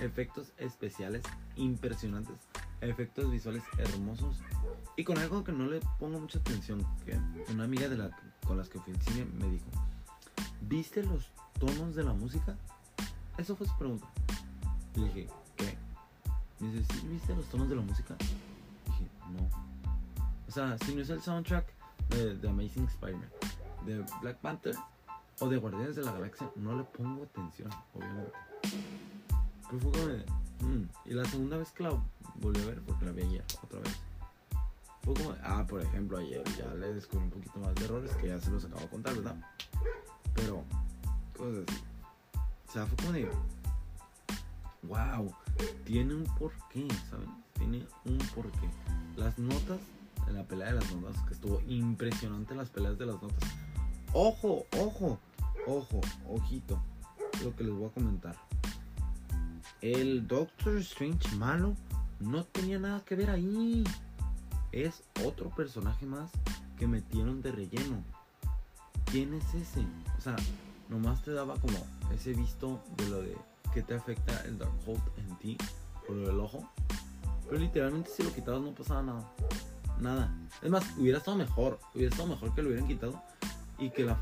[0.00, 1.22] efectos especiales
[1.56, 2.36] impresionantes,
[2.80, 4.40] efectos visuales hermosos
[4.96, 7.18] y con algo que no le pongo mucha atención, que
[7.52, 8.10] una amiga de la,
[8.46, 9.66] con las que fui al cine me dijo,
[10.68, 12.56] ¿viste los tonos de la música?
[13.38, 14.06] Eso fue su pregunta.
[14.94, 15.76] Y dije, ¿qué?
[16.60, 18.16] Me dice, ¿sí viste los tonos de la música?
[18.86, 19.48] Dije, no.
[20.48, 21.66] O sea, si no es el soundtrack
[22.10, 23.30] de, de Amazing Spider-Man,
[23.86, 24.76] de Black Panther
[25.40, 28.32] o de Guardianes de la Galaxia, no le pongo atención, obviamente.
[29.70, 30.24] Pero fue como de,
[30.60, 30.88] mm".
[31.06, 32.02] Y la segunda vez que la
[32.36, 33.98] volví a ver, porque la vi ayer otra vez,
[35.02, 38.28] fue como, ah, por ejemplo, ayer ya le descubrí un poquito más de errores que
[38.28, 39.36] ya se los acabo de contar, ¿verdad?
[40.34, 40.64] Pero,
[41.36, 41.82] cosas así.
[42.68, 43.28] O sea, fue como de,
[44.84, 45.34] wow,
[45.84, 47.28] tiene un porqué, ¿saben?
[47.54, 48.68] Tiene un porqué.
[49.16, 49.78] Las notas,
[50.26, 53.50] en la pelea de las notas, que estuvo impresionante las peleas de las notas.
[54.14, 55.18] Ojo, ojo,
[55.66, 56.80] ojo, ojito,
[57.42, 58.36] lo que les voy a comentar.
[59.80, 61.74] El Doctor Strange malo
[62.20, 63.84] no tenía nada que ver ahí.
[64.70, 66.30] Es otro personaje más
[66.78, 68.02] que metieron de relleno.
[69.06, 69.84] ¿Quién es ese?
[70.22, 70.36] O sea,
[70.88, 71.76] nomás te daba como
[72.14, 73.36] ese visto de lo de
[73.74, 75.58] que te afecta el Darkhold en ti
[76.06, 76.64] por lo del ojo.
[77.48, 79.32] Pero literalmente si lo quitabas no pasaba nada.
[79.98, 80.32] Nada.
[80.62, 81.80] Es más, hubiera estado mejor.
[81.92, 83.20] Hubiera estado mejor que lo hubieran quitado.
[83.80, 84.16] Y que la,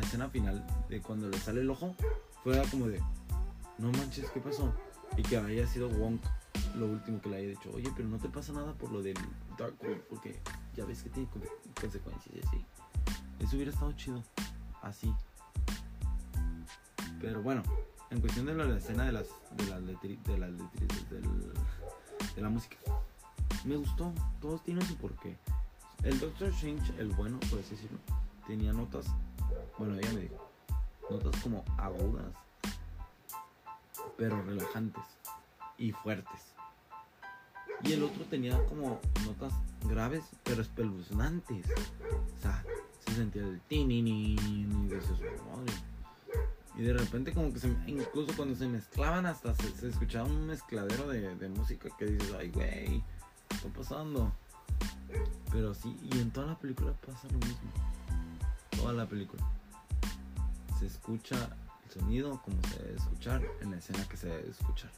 [0.00, 1.94] escena final de cuando le sale el ojo
[2.42, 2.98] fuera como de,
[3.76, 4.72] no manches, ¿qué pasó?
[5.18, 6.24] Y que haya sido Wonk
[6.76, 7.70] lo último que le haya dicho.
[7.74, 9.18] Oye, pero no te pasa nada por lo del
[9.58, 10.00] Darkhold.
[10.08, 10.40] Porque
[10.74, 11.28] ya ves que tiene
[11.78, 12.64] consecuencias y así.
[13.38, 14.22] Eso hubiera estado chido.
[14.80, 15.12] Así.
[17.22, 17.62] Pero bueno,
[18.10, 22.76] en cuestión de la escena de las de las de las de la música
[23.64, 25.38] me gustó todos tienen su porqué.
[26.02, 27.98] El Doctor Strange el bueno por así decirlo
[28.46, 29.06] tenía notas
[29.78, 30.50] bueno ella me dijo
[31.08, 32.26] notas como agudas
[34.16, 35.04] pero relajantes
[35.78, 36.54] y fuertes.
[37.84, 39.52] Y el otro tenía como notas
[39.88, 41.66] graves pero espeluznantes.
[42.36, 42.64] O sea
[43.06, 45.72] se sentía el tinini y dices madre
[46.74, 51.08] y de repente como que se, incluso cuando se mezclaban hasta se, escuchaba un mezcladero
[51.08, 53.02] de, música que dices, ay güey,
[53.48, 54.32] ¿qué está pasando?
[55.50, 57.70] Pero sí, y en toda la película pasa lo mismo.
[58.70, 59.42] Toda la película.
[60.78, 61.36] Se escucha
[61.84, 64.90] el sonido como se debe escuchar en la escena que se debe escuchar.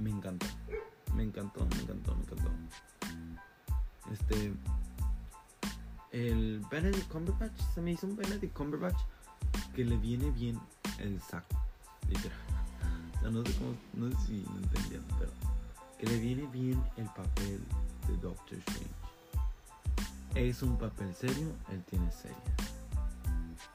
[0.00, 0.46] Me encantó.
[1.14, 2.50] Me encantó, me encantó, me encantó.
[4.12, 4.52] Este.
[6.10, 8.98] El Benedict Cumberbatch se me hizo un Benedict Cumberbatch
[9.78, 10.58] que le viene bien
[10.98, 11.56] el saco,
[12.08, 12.36] literal.
[13.16, 15.30] O sea, no sé cómo, no sé si lo entendieron, pero
[15.96, 17.62] que le viene bien el papel
[18.08, 18.90] de Doctor Strange.
[20.34, 22.36] Es un papel serio, él tiene serio.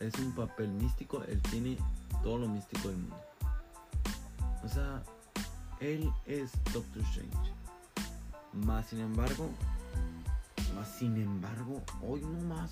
[0.01, 1.77] Es un papel místico, él tiene
[2.21, 3.21] todo lo místico del mundo.
[4.61, 5.01] O sea,
[5.79, 7.53] él es Doctor Strange.
[8.51, 9.49] Más sin embargo,
[10.75, 12.71] más sin embargo, hoy no más.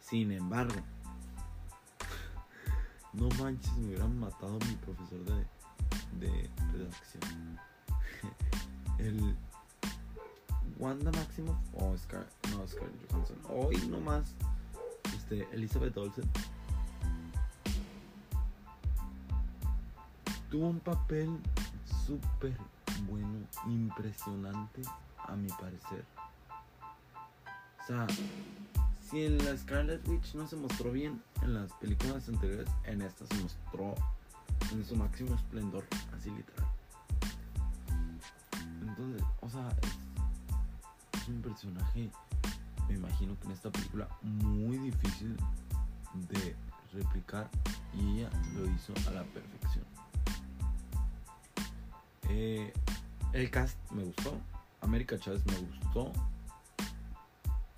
[0.00, 0.80] Sin embargo,
[3.14, 7.58] no manches, me hubieran matado mi profesor de, de redacción.
[8.98, 9.36] El
[10.78, 13.38] Wanda Maximoff o oh, Scar, no, Scarlett Johansson.
[13.48, 14.34] Hoy nomás,
[15.16, 16.28] este, Elizabeth Olsen.
[20.50, 21.28] Tuvo un papel
[22.06, 22.56] súper
[23.08, 24.82] bueno, impresionante,
[25.26, 26.04] a mi parecer.
[27.82, 28.06] O sea,
[29.14, 33.24] si en la Scarlet Witch no se mostró bien en las películas anteriores, en esta
[33.26, 33.94] se mostró
[34.72, 35.86] en su máximo esplendor,
[36.16, 36.66] así literal.
[38.82, 42.10] Entonces, o sea, es, un personaje,
[42.88, 45.36] me imagino que en esta película muy difícil
[46.28, 46.56] de
[46.92, 47.48] replicar
[47.96, 49.84] y ella lo hizo a la perfección.
[52.30, 52.72] Eh,
[53.32, 54.36] el cast me gustó,
[54.80, 56.12] América Chávez me gustó,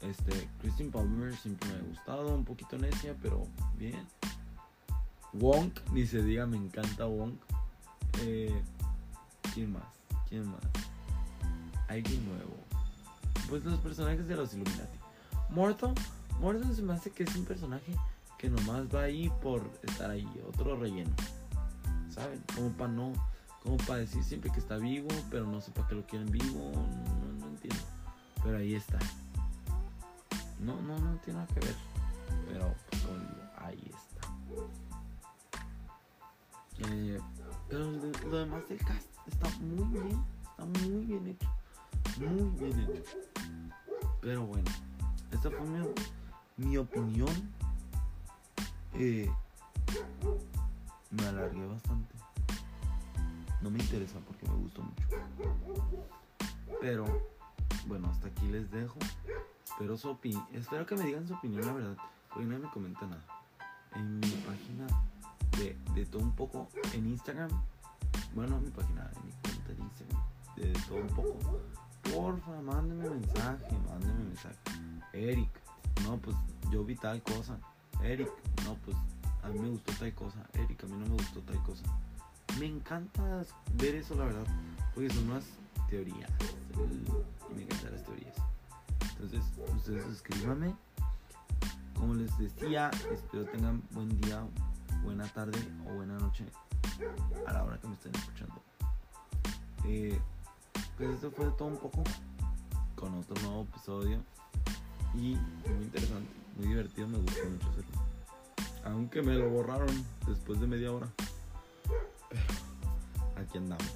[0.09, 3.46] este, Christine Palmer siempre me ha gustado, un poquito necia, pero
[3.76, 4.07] bien.
[5.32, 7.40] Wonk, ni se diga, me encanta Wonk.
[8.22, 8.62] Eh,
[9.52, 9.84] ¿Quién más?
[10.28, 10.61] ¿Quién más?
[11.88, 12.57] Alguien nuevo.
[13.48, 14.98] Pues los personajes de los Illuminati.
[15.50, 15.94] Morton,
[16.40, 17.94] Morton se me hace que es un personaje
[18.38, 21.14] que nomás va ahí por estar ahí, otro relleno.
[22.11, 22.42] ¿Saben?
[22.54, 23.12] Como para no,
[23.62, 26.72] como para decir siempre que está vivo, pero no sé para qué lo quieren vivo,
[26.72, 27.82] no, no entiendo.
[28.42, 28.98] Pero ahí está.
[30.61, 31.76] No, no, no tiene nada que ver.
[32.48, 33.02] Pero, pues,
[33.59, 34.28] ahí está.
[36.88, 37.20] Eh,
[37.68, 37.90] pero
[38.30, 41.48] lo demás del cast está muy bien, está muy bien hecho,
[42.18, 43.16] muy bien hecho.
[44.20, 44.70] Pero bueno,
[45.32, 45.86] esta fue mi,
[46.57, 47.54] mi opinión.
[48.94, 49.30] Eh,
[51.11, 52.14] me alargué bastante.
[53.62, 55.09] No me interesa porque me gustó mucho.
[56.80, 57.07] Pero
[57.86, 58.98] bueno, hasta aquí les dejo.
[59.66, 60.16] Espero, su
[60.52, 61.96] espero que me digan su opinión, la verdad.
[62.28, 63.24] Porque nadie me comenta nada.
[63.94, 64.86] En mi página
[65.58, 67.50] de, de todo un poco en Instagram.
[68.34, 70.22] Bueno, en mi página, en mi cuenta de Instagram.
[70.56, 71.60] De, todo un poco.
[72.02, 74.56] Porfa, mándeme mensaje, mándeme mensaje.
[75.12, 75.50] Eric,
[76.04, 76.36] no, pues
[76.70, 77.58] yo vi tal cosa.
[78.02, 78.30] Eric,
[78.64, 78.96] no, pues
[79.42, 80.46] a mí me gustó tal cosa.
[80.54, 81.84] Eric, a mí no me gustó tal cosa.
[82.58, 83.42] Me encanta
[83.74, 84.46] ver eso, la verdad.
[84.94, 85.44] Porque son unas
[85.90, 86.30] teorías.
[87.54, 88.36] Me encantan las teorías.
[89.18, 89.44] Entonces,
[89.74, 90.74] ustedes escríbanme.
[91.94, 94.44] Como les decía, espero tengan buen día,
[95.02, 95.58] buena tarde
[95.88, 96.44] o buena noche
[97.46, 98.62] a la hora que me estén escuchando.
[99.86, 100.20] Eh,
[100.96, 102.02] pues esto fue todo un poco
[102.96, 104.22] con otro nuevo episodio
[105.14, 105.36] y
[105.68, 108.06] muy interesante, muy divertido, me gustó mucho hacerlo.
[108.84, 111.08] Aunque me lo borraron después de media hora.
[113.36, 113.94] Aquí andamos.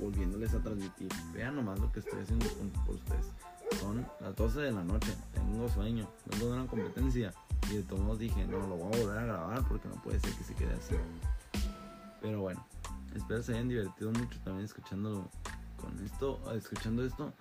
[0.00, 1.08] Volviéndoles a transmitir.
[1.32, 2.46] Vean nomás lo que estoy haciendo
[2.84, 3.26] por ustedes.
[3.80, 5.14] Son las 12 de la noche.
[5.34, 6.08] Tengo sueño.
[6.26, 7.32] Vengo de una competencia.
[7.70, 10.20] Y de todos modos dije, no, lo voy a volver a grabar porque no puede
[10.20, 10.94] ser que se quede así.
[12.20, 12.64] Pero bueno,
[13.14, 15.28] espero se hayan divertido mucho también escuchándolo
[15.80, 17.32] con esto, escuchando esto.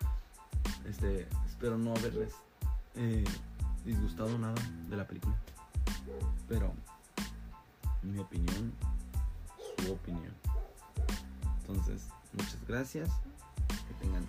[0.87, 2.33] Este, espero no haberles
[2.95, 3.23] eh,
[3.85, 4.55] disgustado nada
[4.89, 5.35] de la película.
[6.47, 6.73] Pero
[8.01, 8.73] mi opinión,
[9.79, 10.33] su opinión.
[11.61, 13.09] Entonces, muchas gracias.
[13.67, 14.25] Que tengan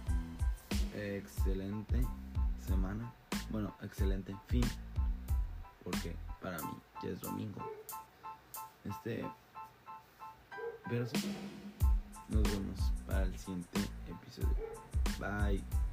[0.97, 2.01] excelente
[2.67, 3.13] semana.
[3.51, 4.65] Bueno, excelente fin.
[5.85, 6.73] Porque para mí
[7.03, 7.61] ya es domingo.
[8.85, 9.25] Este.
[10.89, 11.35] Pero sí.
[12.29, 14.57] Nos vemos para el siguiente episodio.
[15.21, 15.86] Bye.